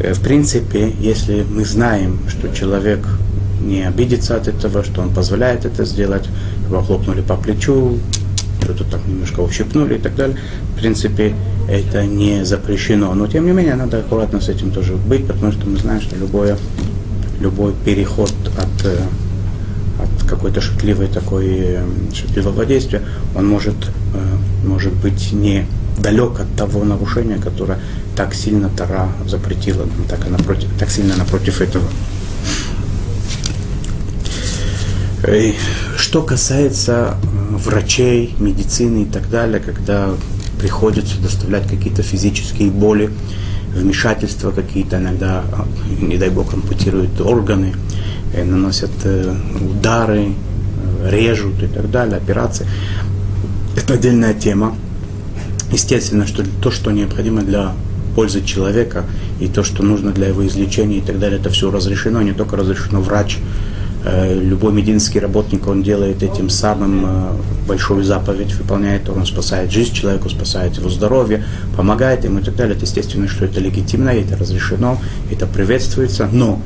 Э, 0.00 0.14
в 0.14 0.20
принципе, 0.20 0.94
если 1.00 1.44
мы 1.50 1.64
знаем, 1.64 2.20
что 2.28 2.48
человек 2.54 3.06
не 3.60 3.82
обидится 3.82 4.36
от 4.36 4.48
этого, 4.48 4.84
что 4.84 5.02
он 5.02 5.12
позволяет 5.12 5.64
это 5.64 5.84
сделать, 5.84 6.28
его 6.66 6.80
хлопнули 6.80 7.22
по 7.22 7.36
плечу, 7.36 7.98
что-то 8.62 8.84
так 8.84 9.00
немножко 9.06 9.40
ущипнули 9.40 9.96
и 9.96 9.98
так 9.98 10.14
далее. 10.14 10.36
В 10.74 10.78
принципе, 10.78 11.34
это 11.68 12.06
не 12.06 12.44
запрещено. 12.44 13.14
Но 13.14 13.26
тем 13.26 13.46
не 13.46 13.52
менее, 13.52 13.74
надо 13.74 13.98
аккуратно 13.98 14.40
с 14.40 14.48
этим 14.48 14.70
тоже 14.70 14.94
быть, 14.94 15.26
потому 15.26 15.52
что 15.52 15.66
мы 15.66 15.78
знаем, 15.78 16.00
что 16.00 16.16
любое, 16.16 16.56
любой 17.40 17.72
переход 17.84 18.32
от, 18.58 18.86
э, 18.86 18.98
от 19.98 20.28
какой-то 20.28 20.60
шутливой 20.60 21.08
такой 21.08 21.46
э, 21.48 21.84
шутливого 22.14 22.66
действия, 22.66 23.02
он 23.34 23.48
может, 23.48 23.76
э, 24.14 24.66
может 24.66 24.92
быть 24.94 25.32
не 25.32 25.66
далек 25.98 26.40
от 26.40 26.54
того 26.56 26.84
нарушения, 26.84 27.36
которое 27.36 27.78
так 28.16 28.34
сильно 28.34 28.68
Тара 28.68 29.08
запретила, 29.26 29.86
так, 30.08 30.28
напротив, 30.28 30.68
так 30.78 30.90
сильно 30.90 31.16
напротив 31.16 31.60
этого. 31.60 31.84
Что 35.96 36.22
касается 36.22 37.16
врачей, 37.50 38.34
медицины 38.38 39.02
и 39.02 39.06
так 39.06 39.30
далее, 39.30 39.60
когда 39.60 40.10
приходится 40.62 41.20
доставлять 41.20 41.66
какие-то 41.66 42.02
физические 42.04 42.70
боли, 42.70 43.10
вмешательства 43.74 44.52
какие-то, 44.52 44.98
иногда, 44.98 45.42
а, 45.52 45.66
не 46.00 46.16
дай 46.16 46.30
бог, 46.30 46.54
ампутируют 46.54 47.20
органы, 47.20 47.74
э, 48.32 48.44
наносят 48.44 48.92
э, 49.02 49.34
удары, 49.60 50.34
режут 51.04 51.60
и 51.62 51.66
так 51.66 51.90
далее, 51.90 52.16
операции. 52.16 52.66
Это 53.76 53.94
отдельная 53.94 54.34
тема. 54.34 54.76
Естественно, 55.72 56.28
что 56.28 56.44
то, 56.62 56.70
что 56.70 56.92
необходимо 56.92 57.42
для 57.42 57.72
пользы 58.14 58.44
человека, 58.44 59.04
и 59.40 59.48
то, 59.48 59.64
что 59.64 59.82
нужно 59.82 60.12
для 60.12 60.28
его 60.28 60.46
излечения 60.46 60.98
и 60.98 61.00
так 61.00 61.18
далее, 61.18 61.40
это 61.40 61.50
все 61.50 61.72
разрешено, 61.72 62.22
не 62.22 62.32
только 62.32 62.56
разрешено 62.56 63.00
врач, 63.00 63.38
Э, 63.38 63.71
любой 64.04 64.72
медицинский 64.72 65.20
работник, 65.20 65.66
он 65.66 65.82
делает 65.82 66.22
этим 66.22 66.48
самым 66.48 67.04
э, 67.06 67.32
большую 67.68 68.02
заповедь, 68.02 68.52
выполняет, 68.54 69.08
он 69.08 69.24
спасает 69.26 69.70
жизнь 69.70 69.94
человеку, 69.94 70.28
спасает 70.28 70.76
его 70.76 70.88
здоровье, 70.88 71.44
помогает 71.76 72.24
ему 72.24 72.40
и 72.40 72.42
так 72.42 72.56
далее. 72.56 72.74
Это 72.74 72.84
естественно, 72.84 73.28
что 73.28 73.44
это 73.44 73.60
легитимно, 73.60 74.10
это 74.10 74.36
разрешено, 74.36 74.98
это 75.30 75.46
приветствуется, 75.46 76.28
но 76.32 76.60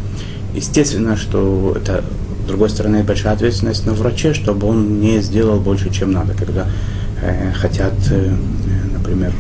естественно, 0.55 1.17
что 1.17 1.77
это, 1.77 2.03
с 2.45 2.49
другой 2.49 2.71
стороны, 2.71 3.03
большая 3.03 3.35
ответственность 3.35 3.85
на 3.85 3.93
враче, 3.93 4.33
чтобы 4.33 4.67
он 4.67 5.01
не 5.01 5.21
сделал 5.21 5.61
больше, 5.61 5.91
чем 5.91 6.13
надо, 6.13 6.33
когда 6.33 6.67
э, 7.21 7.53
хотят, 7.53 7.95
э, 8.11 8.35
например, 8.95 9.33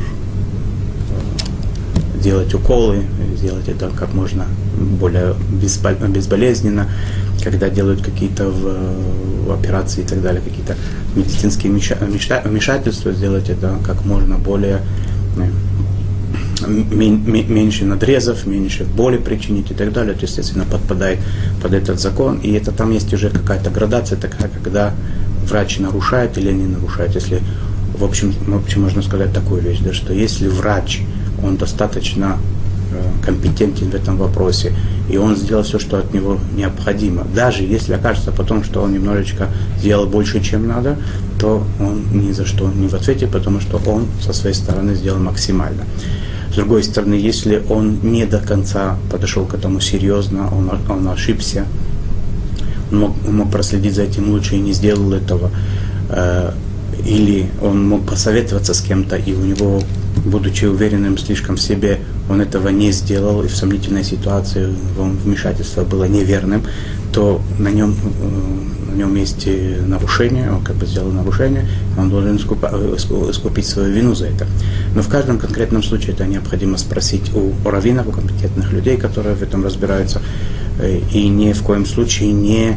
делать 2.27 2.53
уколы, 2.55 3.05
сделать 3.37 3.69
это 3.69 3.89
как 3.97 4.12
можно 4.12 4.47
более 5.01 5.37
безболезненно, 5.53 6.89
когда 7.45 7.69
делают 7.71 8.03
какие-то 8.03 8.53
операции 9.49 10.03
и 10.03 10.05
так 10.05 10.21
далее, 10.23 10.43
какие-то 10.43 10.75
медицинские 11.15 11.73
вмешательства, 11.73 13.12
сделать 13.12 13.49
это 13.49 13.79
как 13.87 14.05
можно 14.05 14.39
более 14.39 14.81
меньше 16.67 17.85
надрезов, 17.85 18.45
меньше 18.45 18.85
боли 18.85 19.19
причинить 19.19 19.71
и 19.71 19.75
так 19.75 19.93
далее. 19.93 20.15
Это, 20.15 20.25
естественно, 20.27 20.65
подпадает 20.65 21.21
под 21.62 21.75
этот 21.75 22.01
закон. 22.01 22.39
И 22.39 22.51
это 22.55 22.73
там 22.73 22.91
есть 22.91 23.15
уже 23.15 23.31
какая-то 23.31 23.71
градация 23.71 24.19
такая, 24.19 24.49
когда 24.49 24.93
врач 25.49 25.79
нарушает 25.79 26.37
или 26.39 26.51
не 26.51 26.67
нарушает. 26.67 27.15
Если, 27.15 27.41
в 27.97 28.03
общем, 28.03 28.33
в 28.33 28.57
общем 28.57 28.83
можно 28.83 29.03
сказать 29.03 29.33
такую 29.33 29.62
вещь, 29.62 29.79
да, 29.79 29.93
что 29.93 30.12
если 30.12 30.49
врач, 30.49 31.03
он 31.42 31.57
достаточно 31.57 32.38
э, 32.92 33.25
компетентен 33.25 33.90
в 33.90 33.94
этом 33.94 34.16
вопросе, 34.16 34.72
и 35.09 35.16
он 35.16 35.37
сделал 35.37 35.62
все, 35.62 35.79
что 35.79 35.99
от 35.99 36.12
него 36.14 36.38
необходимо. 36.57 37.25
Даже 37.35 37.62
если 37.62 37.92
окажется 37.92 38.33
потом, 38.33 38.64
что 38.64 38.83
он 38.83 38.92
немножечко 38.92 39.49
сделал 39.79 40.07
больше, 40.07 40.40
чем 40.40 40.66
надо, 40.66 40.96
то 41.38 41.64
он 41.81 42.03
ни 42.12 42.33
за 42.33 42.46
что 42.46 42.70
не 42.70 42.88
в 42.88 42.94
ответе, 42.94 43.27
потому 43.27 43.61
что 43.61 43.81
он 43.87 44.07
со 44.20 44.33
своей 44.33 44.55
стороны 44.55 44.94
сделал 44.94 45.20
максимально. 45.20 45.85
С 46.51 46.55
другой 46.57 46.83
стороны, 46.85 47.14
если 47.14 47.62
он 47.68 47.99
не 48.03 48.25
до 48.25 48.38
конца 48.38 48.96
подошел 49.11 49.44
к 49.44 49.55
этому 49.55 49.81
серьезно, 49.81 50.49
он, 50.55 50.70
он 50.88 51.09
ошибся, 51.09 51.66
он 52.90 52.99
мог, 52.99 53.16
он 53.29 53.37
мог 53.37 53.51
проследить 53.51 53.94
за 53.94 54.05
этим 54.05 54.31
лучше 54.31 54.57
и 54.57 54.59
не 54.59 54.72
сделал 54.72 55.12
этого, 55.12 55.51
э, 56.09 56.53
или 57.05 57.47
он 57.61 57.89
мог 57.89 58.07
посоветоваться 58.07 58.75
с 58.75 58.81
кем-то, 58.81 59.17
и 59.17 59.33
у 59.33 59.45
него, 59.45 59.81
будучи 60.25 60.65
уверенным 60.65 61.19
слишком 61.19 61.57
в 61.57 61.61
себе, 61.61 62.01
он 62.29 62.41
этого 62.41 62.69
не 62.69 62.93
сделал, 62.93 63.43
и 63.43 63.49
в 63.49 63.57
сомнительной 63.57 64.05
ситуации 64.05 64.75
вмешательство 65.25 65.85
было 65.85 66.05
неверным, 66.05 66.63
то 67.13 67.41
на 67.59 67.69
нем, 67.69 67.95
э, 67.95 68.93
на 68.93 68.97
нем 68.97 69.15
есть 69.17 69.49
нарушение, 69.87 70.51
он 70.51 70.63
как 70.63 70.77
бы 70.77 70.87
сделал 70.87 71.11
нарушение, 71.13 71.67
он 71.97 72.11
должен 72.11 72.37
искупить 72.37 73.67
свою 73.67 73.93
вину 73.93 74.15
за 74.15 74.27
это. 74.27 74.47
Но 74.95 75.03
в 75.03 75.09
каждом 75.09 75.39
конкретном 75.39 75.83
случае 75.83 76.13
это 76.13 76.27
необходимо 76.27 76.77
спросить 76.79 77.33
у, 77.35 77.53
у 77.65 77.71
раввинов, 77.71 78.09
у 78.09 78.11
компетентных 78.11 78.73
людей, 78.73 78.97
которые 78.97 79.35
в 79.35 79.43
этом 79.43 79.65
разбираются, 79.65 80.21
э, 80.81 81.01
и 81.13 81.29
ни 81.29 81.53
в 81.53 81.63
коем 81.63 81.87
случае 81.87 82.33
не 82.33 82.77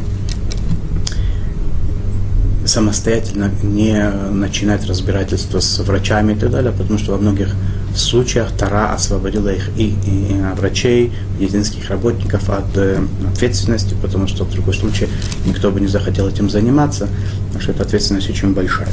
самостоятельно 2.70 3.50
не 3.62 4.10
начинать 4.30 4.86
разбирательство 4.86 5.60
с 5.60 5.78
врачами 5.80 6.34
и 6.34 6.36
так 6.36 6.50
далее, 6.50 6.72
потому 6.72 6.98
что 6.98 7.12
во 7.12 7.18
многих 7.18 7.48
случаях 7.94 8.52
Тара 8.56 8.92
освободила 8.92 9.48
их 9.48 9.70
и, 9.76 9.88
и, 10.06 10.40
врачей, 10.56 11.12
медицинских 11.38 11.90
работников 11.90 12.48
от 12.48 12.76
э, 12.76 13.02
ответственности, 13.32 13.96
потому 14.00 14.28
что 14.28 14.44
в 14.44 14.52
другой 14.52 14.74
случае 14.74 15.08
никто 15.44 15.72
бы 15.72 15.80
не 15.80 15.88
захотел 15.88 16.28
этим 16.28 16.48
заниматься, 16.48 17.08
потому 17.46 17.60
что 17.60 17.72
эта 17.72 17.82
ответственность 17.82 18.30
очень 18.30 18.54
большая. 18.54 18.88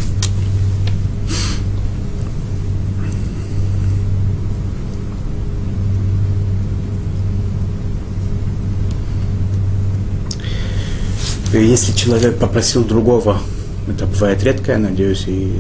Если 11.54 11.94
человек 11.94 12.40
попросил 12.40 12.84
другого, 12.84 13.40
это 13.88 14.06
бывает 14.06 14.44
редко, 14.44 14.74
я 14.74 14.78
надеюсь, 14.78 15.26
и 15.28 15.52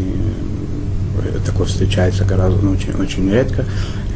такое 1.46 1.66
встречается 1.66 2.26
гораздо, 2.26 2.62
ну, 2.62 2.72
очень, 2.72 2.94
очень 2.94 3.30
редко. 3.32 3.66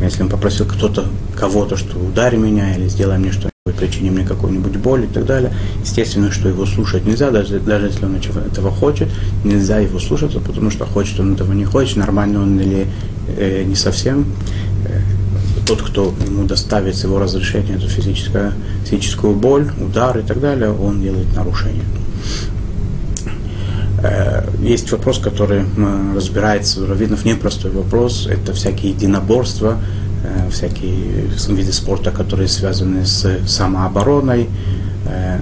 Если 0.01 0.23
он 0.23 0.29
попросил 0.29 0.65
кто-то, 0.65 1.05
кого-то, 1.35 1.77
что 1.77 1.97
ударь 1.97 2.35
меня 2.35 2.75
или 2.75 2.87
сделай 2.87 3.17
мне 3.17 3.31
что-нибудь, 3.31 3.51
причини 3.77 4.09
мне 4.09 4.25
какую-нибудь 4.25 4.77
боль 4.77 5.05
и 5.05 5.07
так 5.07 5.25
далее, 5.25 5.53
естественно, 5.81 6.31
что 6.31 6.49
его 6.49 6.65
слушать 6.65 7.05
нельзя, 7.05 7.31
даже, 7.31 7.59
даже 7.59 7.87
если 7.87 8.05
он 8.05 8.15
этого 8.15 8.71
хочет, 8.71 9.09
нельзя 9.43 9.79
его 9.79 9.99
слушаться, 9.99 10.39
потому 10.39 10.71
что 10.71 10.85
хочет 10.85 11.19
он 11.19 11.33
этого 11.33 11.53
не 11.53 11.65
хочет, 11.65 11.97
нормально 11.97 12.41
он 12.41 12.59
или 12.59 12.87
э, 13.37 13.63
не 13.63 13.75
совсем. 13.75 14.25
Э, 14.87 14.99
тот, 15.65 15.81
кто 15.81 16.13
ему 16.27 16.45
доставит 16.45 16.95
с 16.95 17.03
его 17.03 17.19
разрешения 17.19 17.75
эту 17.75 17.87
физическую, 17.87 18.53
физическую 18.85 19.35
боль, 19.35 19.71
удар 19.79 20.17
и 20.17 20.23
так 20.23 20.41
далее, 20.41 20.71
он 20.71 21.01
делает 21.01 21.33
нарушение. 21.35 21.85
Э, 24.03 24.43
есть 24.59 24.91
вопрос, 24.91 25.19
который 25.19 25.63
разбирается 26.15 26.83
у 26.83 26.87
раввинов, 26.87 27.23
непростой 27.25 27.71
вопрос. 27.71 28.27
Это 28.27 28.53
всякие 28.53 28.91
единоборства, 28.91 29.79
э, 30.23 30.49
всякие 30.49 31.27
виды 31.49 31.71
спорта, 31.71 32.11
которые 32.11 32.47
связаны 32.47 33.05
с 33.05 33.47
самообороной, 33.47 34.49
э, 35.05 35.39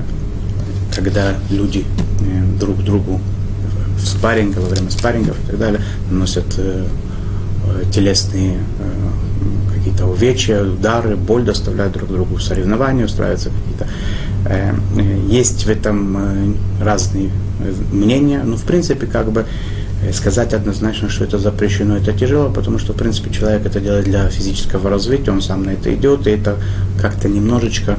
когда 0.94 1.36
люди 1.50 1.86
друг 2.60 2.84
другу 2.84 3.22
в 3.98 4.06
спарринге, 4.06 4.60
во 4.60 4.68
время 4.68 4.90
спаррингов 4.90 5.38
и 5.46 5.52
так 5.52 5.60
далее 5.60 5.82
наносят 6.10 6.60
телесные 7.94 8.58
какие-то 9.74 10.08
увечья, 10.08 10.64
удары, 10.64 11.16
боль 11.16 11.44
доставляют 11.44 11.94
друг 11.94 12.10
другу, 12.10 12.40
соревнования 12.40 13.06
устраиваются 13.06 13.50
какие-то. 13.50 13.88
Есть 15.32 15.66
в 15.66 15.70
этом 15.70 16.58
разные 16.82 17.30
мнения. 17.92 18.42
Ну, 18.44 18.56
в 18.56 18.64
принципе, 18.64 19.06
как 19.08 19.32
бы 19.32 19.46
э, 20.04 20.14
сказать 20.14 20.54
однозначно, 20.54 21.10
что 21.10 21.24
это 21.24 21.38
запрещено, 21.38 21.98
это 21.98 22.14
тяжело, 22.14 22.50
потому 22.50 22.80
что, 22.80 22.94
в 22.94 22.96
принципе, 22.96 23.32
человек 23.32 23.66
это 23.66 23.80
делает 23.80 24.06
для 24.06 24.30
физического 24.30 24.90
развития, 24.90 25.32
он 25.32 25.42
сам 25.42 25.64
на 25.64 25.72
это 25.72 25.94
идет, 25.94 26.28
и 26.28 26.32
это 26.32 26.58
как-то 27.02 27.30
немножечко 27.30 27.98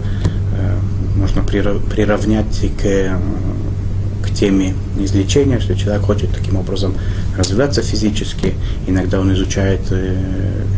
э, 0.57 0.77
можно 1.17 1.43
приравнять 1.43 2.71
к, 2.81 3.21
к 4.27 4.35
теме 4.35 4.75
излечения, 4.99 5.61
что 5.61 5.75
человек 5.75 6.03
хочет 6.03 6.31
таким 6.33 6.57
образом 6.57 6.95
развиваться 7.37 7.83
физически, 7.83 8.55
иногда 8.87 9.21
он 9.21 9.33
изучает 9.35 9.81
э, 9.91 10.17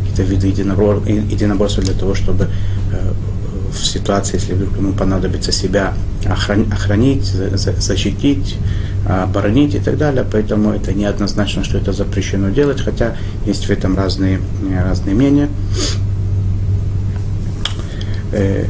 какие-то 0.01 0.23
виды 0.23 0.49
единоборства 0.49 1.83
для 1.83 1.95
того, 1.95 2.15
чтобы 2.15 2.49
э, 2.93 3.13
в 3.73 3.87
ситуации, 3.87 4.37
если 4.37 4.55
вдруг 4.55 4.77
ему 4.77 4.93
понадобится 4.93 5.53
себя 5.53 5.95
охранить, 6.25 7.25
защитить, 7.25 8.57
оборонить 9.07 9.75
и 9.75 9.81
так 9.81 9.99
далее. 9.99 10.25
Поэтому 10.31 10.71
это 10.71 10.93
не 10.93 11.05
однозначно, 11.05 11.65
что 11.65 11.79
это 11.79 11.93
запрещено 11.93 12.51
делать, 12.51 12.81
хотя 12.81 13.17
есть 13.47 13.67
в 13.67 13.71
этом 13.71 13.97
разные, 13.97 14.41
разные 14.85 15.15
мнения. 15.15 15.49
Э, 18.33 18.67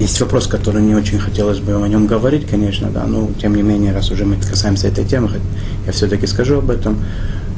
есть 0.00 0.20
вопрос, 0.20 0.46
который 0.46 0.82
не 0.82 0.94
очень 0.94 1.18
хотелось 1.18 1.60
бы 1.60 1.74
о 1.74 1.86
нем 1.86 2.06
говорить, 2.06 2.46
конечно, 2.46 2.90
да, 2.90 3.06
но 3.06 3.30
тем 3.40 3.54
не 3.54 3.62
менее, 3.62 3.92
раз 3.92 4.10
уже 4.10 4.24
мы 4.24 4.36
касаемся 4.36 4.88
этой 4.88 5.04
темы, 5.04 5.30
я 5.86 5.92
все-таки 5.92 6.26
скажу 6.26 6.58
об 6.58 6.70
этом. 6.70 6.98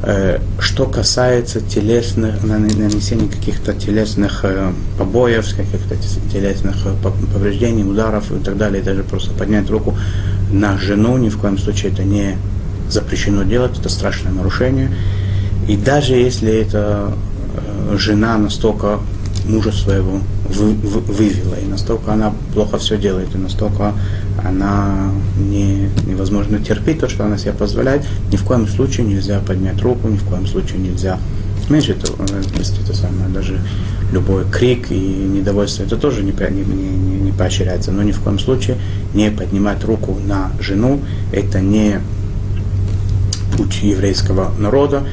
Э, 0.03 0.39
что 0.61 0.87
касается 0.87 1.61
телесных, 1.61 2.45
нанесения 2.45 3.29
каких-то 3.29 3.73
телесных 3.73 4.41
э, 4.45 4.73
побоев, 4.99 5.49
каких-то 5.57 5.97
телесных 6.31 6.77
э, 6.85 6.95
повреждений, 7.33 7.83
ударов 7.83 8.31
и 8.31 8.39
так 8.39 8.59
далее, 8.59 8.83
даже 8.83 9.03
просто 9.03 9.33
поднять 9.33 9.71
руку 9.71 9.97
на 10.53 10.77
жену, 10.77 11.17
ни 11.17 11.31
в 11.31 11.39
коем 11.39 11.57
случае 11.57 11.93
это 11.93 12.05
не 12.05 12.37
запрещено 12.91 13.43
делать, 13.45 13.79
это 13.79 13.89
страшное 13.89 14.33
нарушение. 14.33 14.95
И 15.67 15.77
даже 15.77 16.15
если 16.15 16.53
эта 16.53 17.13
жена 17.97 18.37
настолько 18.37 19.01
мужа 19.49 19.73
своего 19.73 20.21
вы, 20.49 20.75
вы, 20.75 21.01
вывела, 21.01 21.55
и 21.55 21.67
настолько 21.67 22.13
она 22.13 22.33
плохо 22.53 22.79
все 22.79 22.99
делает, 22.99 23.35
и 23.35 23.39
настолько 23.39 23.95
она 24.49 25.11
не, 25.39 25.89
невозможно 26.07 26.59
терпеть 26.59 27.01
то, 27.01 27.09
что 27.09 27.25
она 27.25 27.39
себе 27.39 27.53
позволяет, 27.53 28.07
ни 28.31 28.37
в 28.37 28.45
коем 28.45 28.67
случае 28.67 29.07
нельзя 29.07 29.41
поднять 29.41 29.81
руку, 29.83 30.09
ни 30.09 30.17
в 30.17 30.25
коем 30.25 30.47
случае 30.47 30.79
нельзя. 30.79 31.19
Меньше 31.69 31.93
этого, 31.93 32.23
это 32.25 32.95
самое, 32.95 33.29
даже 33.29 33.61
любой 34.13 34.45
крик 34.45 34.91
и 34.91 34.95
недовольство, 34.95 35.83
это 35.83 35.97
тоже 35.97 36.23
не, 36.23 36.33
не, 36.33 36.65
не, 36.65 37.21
не 37.21 37.33
поощряется, 37.33 37.91
но 37.91 38.03
ни 38.03 38.13
в 38.13 38.21
коем 38.21 38.39
случае 38.39 38.77
не 39.15 39.31
поднимать 39.31 39.83
руку 39.85 40.17
на 40.25 40.53
жену, 40.61 41.01
это 41.33 41.61
не 41.61 42.01
путь 43.57 43.83
еврейского 43.83 44.53
народа, 44.59 45.05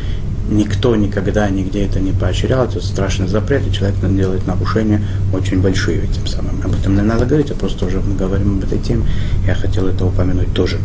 никто 0.49 0.95
никогда 0.95 1.49
нигде 1.49 1.86
это 1.86 1.99
не 1.99 2.12
поощрял, 2.12 2.65
это 2.65 2.82
страшный 2.82 3.27
запрет, 3.27 3.65
и 3.67 3.71
человек 3.71 3.95
делает 4.15 4.45
нарушения 4.45 5.01
очень 5.34 5.62
большие 5.62 6.03
этим 6.03 6.27
самым. 6.27 6.62
Об 6.63 6.73
этом 6.73 6.95
не 6.95 7.01
надо 7.01 7.25
говорить, 7.25 7.51
а 7.51 7.56
просто 7.56 7.86
уже 7.86 8.01
мы 8.01 8.15
говорим 8.15 8.58
об 8.58 8.63
этой 8.63 8.79
теме, 8.79 9.06
я 9.47 9.56
хотел 9.56 9.88
это 9.88 10.06
упомянуть 10.06 10.53
тоже. 10.53 10.79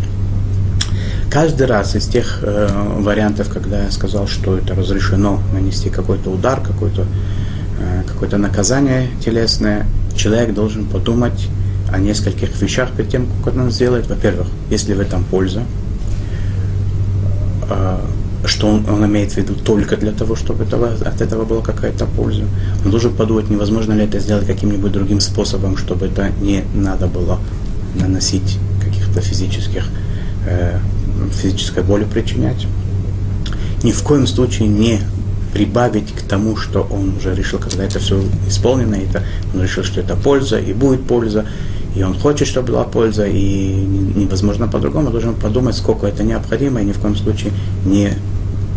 Каждый 1.30 1.66
раз 1.66 1.94
из 1.94 2.06
тех 2.06 2.38
э, 2.42 2.68
вариантов, 3.00 3.50
когда 3.52 3.84
я 3.84 3.90
сказал, 3.90 4.26
что 4.26 4.56
это 4.56 4.74
разрешено 4.74 5.40
нанести 5.52 5.90
какой-то 5.90 6.30
удар, 6.30 6.60
какое-то 6.60 7.04
э, 7.80 8.02
какое 8.06 8.30
наказание 8.38 9.10
телесное, 9.22 9.86
человек 10.16 10.54
должен 10.54 10.86
подумать 10.86 11.48
о 11.92 11.98
нескольких 11.98 12.60
вещах 12.60 12.92
перед 12.92 13.10
тем, 13.10 13.26
как 13.44 13.56
он 13.56 13.70
сделает. 13.70 14.06
Во-первых, 14.06 14.46
если 14.70 14.94
в 14.94 15.00
этом 15.00 15.22
польза, 15.24 15.64
э, 17.68 17.98
что 18.44 18.68
он, 18.68 18.88
он 18.88 19.04
имеет 19.06 19.32
в 19.32 19.36
виду 19.36 19.54
только 19.54 19.96
для 19.96 20.12
того, 20.12 20.36
чтобы 20.36 20.64
этого, 20.64 20.92
от 20.92 21.20
этого 21.20 21.44
была 21.44 21.62
какая-то 21.62 22.06
польза. 22.06 22.44
Он 22.84 22.90
должен 22.90 23.12
подумать, 23.14 23.50
невозможно 23.50 23.92
ли 23.92 24.04
это 24.04 24.20
сделать 24.20 24.46
каким-нибудь 24.46 24.92
другим 24.92 25.20
способом, 25.20 25.76
чтобы 25.76 26.06
это 26.06 26.30
не 26.40 26.64
надо 26.74 27.06
было 27.06 27.40
наносить 27.94 28.58
каких-то 28.82 29.20
физических, 29.20 29.88
э, 30.46 30.78
физической 31.32 31.82
боли 31.82 32.04
причинять. 32.04 32.66
Ни 33.82 33.92
в 33.92 34.02
коем 34.02 34.26
случае 34.26 34.68
не 34.68 35.00
прибавить 35.52 36.12
к 36.12 36.22
тому, 36.22 36.56
что 36.56 36.82
он 36.82 37.16
уже 37.16 37.34
решил, 37.34 37.58
когда 37.58 37.84
это 37.84 37.98
все 37.98 38.22
исполнено, 38.46 38.94
это, 38.94 39.24
он 39.54 39.62
решил, 39.62 39.82
что 39.82 40.00
это 40.00 40.14
польза 40.14 40.58
и 40.58 40.72
будет 40.72 41.06
польза, 41.06 41.46
и 41.98 42.02
он 42.04 42.16
хочет, 42.16 42.46
чтобы 42.46 42.68
была 42.68 42.84
польза, 42.84 43.26
и 43.26 43.74
невозможно 44.14 44.68
по-другому, 44.68 45.10
должен 45.10 45.34
подумать, 45.34 45.74
сколько 45.76 46.06
это 46.06 46.22
необходимо, 46.22 46.80
и 46.80 46.84
ни 46.84 46.92
в 46.92 46.98
коем 47.00 47.16
случае 47.16 47.52
не, 47.84 48.12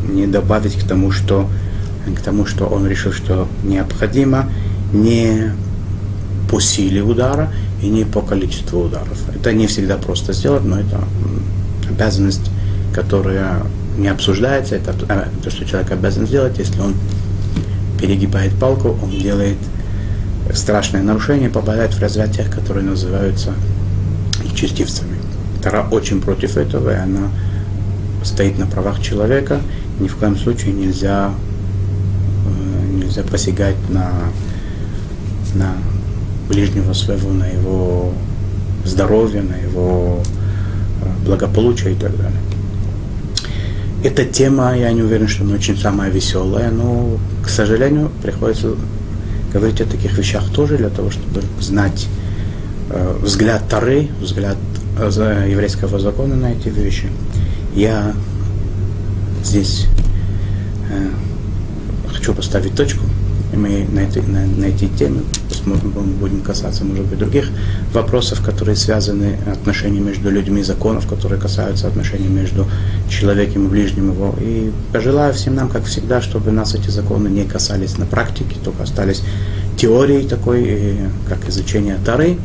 не 0.10 0.26
добавить 0.26 0.74
к 0.74 0.88
тому, 0.88 1.12
что, 1.12 1.48
к 2.18 2.22
тому, 2.22 2.48
что 2.48 2.66
он 2.66 2.88
решил, 2.88 3.12
что 3.12 3.48
необходимо, 3.64 4.50
не 4.92 5.54
по 6.50 6.60
силе 6.60 7.04
удара 7.04 7.54
и 7.84 7.90
не 7.90 8.06
по 8.06 8.22
количеству 8.22 8.86
ударов. 8.86 9.20
Это 9.36 9.54
не 9.54 9.68
всегда 9.68 9.98
просто 9.98 10.34
сделать, 10.34 10.66
но 10.66 10.80
это 10.80 11.00
обязанность, 11.88 12.50
которая 12.92 13.62
не 14.00 14.08
обсуждается, 14.08 14.78
это 14.78 14.96
а, 15.10 15.28
то, 15.44 15.52
что 15.52 15.64
человек 15.64 15.92
обязан 15.92 16.26
сделать, 16.26 16.58
если 16.58 16.82
он 16.82 16.96
перегибает 18.00 18.52
палку, 18.56 18.98
он 19.04 19.12
делает 19.12 19.58
страшное 20.54 21.02
нарушение 21.02 21.50
попадает 21.50 21.94
в 21.94 22.02
разряд 22.02 22.32
тех, 22.32 22.50
которые 22.50 22.84
называются 22.84 23.54
нечестивцами. 24.44 25.18
Тара 25.62 25.88
очень 25.92 26.22
против 26.22 26.58
этого, 26.58 26.92
и 26.92 26.96
она 26.96 27.30
стоит 28.24 28.58
на 28.58 28.66
правах 28.66 29.02
человека. 29.02 29.62
Ни 30.00 30.08
в 30.08 30.16
коем 30.18 30.38
случае 30.38 30.74
нельзя, 30.74 31.32
э, 32.46 32.98
нельзя 32.98 33.24
посягать 33.24 33.78
на, 33.90 34.12
на 35.56 35.74
ближнего 36.50 36.94
своего, 36.94 37.32
на 37.32 37.48
его 37.48 38.14
здоровье, 38.86 39.42
на 39.42 39.56
его 39.56 40.22
э, 41.02 41.26
благополучие 41.26 41.94
и 41.94 41.96
так 41.96 42.18
далее. 42.18 42.40
Эта 44.04 44.26
тема, 44.26 44.76
я 44.76 44.92
не 44.94 45.04
уверен, 45.04 45.28
что 45.28 45.44
она 45.44 45.54
очень 45.54 45.78
самая 45.78 46.10
веселая, 46.10 46.72
но, 46.72 47.20
к 47.44 47.50
сожалению, 47.50 48.10
приходится 48.24 48.76
говорить 49.54 49.82
о 49.82 49.86
таких 49.86 50.18
вещах 50.18 50.50
тоже 50.54 50.78
для 50.78 50.90
того, 50.90 51.12
чтобы 51.12 51.42
знать 51.60 52.08
э, 52.90 53.18
взгляд 53.22 53.68
Тары, 53.70 54.10
взгляд 54.22 54.58
э, 54.98 55.48
еврейского 55.50 56.00
закона 56.00 56.36
на 56.36 56.54
эти 56.54 56.70
вещи. 56.70 57.08
Я 57.76 58.14
здесь 59.44 59.88
э, 60.90 61.10
хочу 62.14 62.34
поставить 62.34 62.76
точку, 62.76 63.01
и 63.52 63.58
мы 63.58 63.86
на, 63.92 64.00
этой, 64.00 64.22
на, 64.24 64.46
на 64.46 64.66
эти 64.66 64.88
темы 64.88 65.22
посмотрим, 65.50 65.92
будем 66.20 66.42
касаться, 66.42 66.86
может 66.86 67.06
быть, 67.06 67.20
других 67.20 67.50
вопросов, 67.94 68.42
которые 68.42 68.76
связаны 68.76 69.38
отношения 69.52 70.00
между 70.00 70.30
людьми, 70.30 70.64
законов, 70.64 71.08
которые 71.08 71.40
касаются 71.40 71.88
отношений 71.88 72.28
между 72.28 72.68
человеком 73.10 73.66
и 73.66 73.70
ближним 73.70 74.12
его. 74.12 74.36
И 74.40 74.72
пожелаю 74.94 75.34
всем 75.34 75.56
нам, 75.56 75.70
как 75.70 75.84
всегда, 75.86 76.22
чтобы 76.22 76.52
нас 76.52 76.76
эти 76.76 76.90
законы 76.90 77.28
не 77.28 77.44
касались 77.44 77.98
на 77.98 78.06
практике, 78.06 78.56
только 78.64 78.84
остались 78.84 79.22
теорией 79.78 80.28
такой, 80.28 80.98
как 81.28 81.48
изучение 81.50 81.98
Тары, 82.06 82.38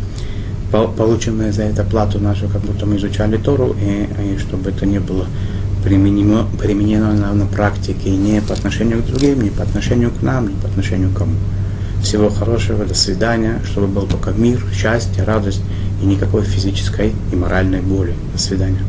получим 0.70 1.52
за 1.52 1.62
это 1.62 1.84
плату 1.84 2.18
нашу, 2.18 2.48
как 2.48 2.62
будто 2.62 2.86
мы 2.86 2.96
изучали 2.96 3.36
Тору, 3.36 3.76
и, 3.80 4.34
и 4.34 4.38
чтобы 4.38 4.70
это 4.70 4.84
не 4.86 4.98
было 4.98 5.26
применено, 5.86 6.48
применено 6.58 7.12
на, 7.14 7.32
на 7.32 7.46
практике 7.46 8.10
не 8.10 8.40
по 8.40 8.54
отношению 8.54 9.04
к 9.04 9.06
другим, 9.06 9.40
не 9.40 9.50
по 9.50 9.62
отношению 9.62 10.10
к 10.10 10.20
нам, 10.20 10.48
не 10.48 10.56
по 10.56 10.66
отношению 10.66 11.10
к 11.10 11.18
кому. 11.18 11.36
Всего 12.02 12.28
хорошего, 12.28 12.84
до 12.84 12.94
свидания, 12.94 13.60
чтобы 13.64 13.86
был 13.86 14.08
только 14.08 14.32
мир, 14.32 14.60
счастье, 14.74 15.22
радость 15.22 15.62
и 16.02 16.06
никакой 16.06 16.42
физической 16.42 17.12
и 17.32 17.36
моральной 17.36 17.82
боли. 17.82 18.14
До 18.32 18.38
свидания. 18.38 18.82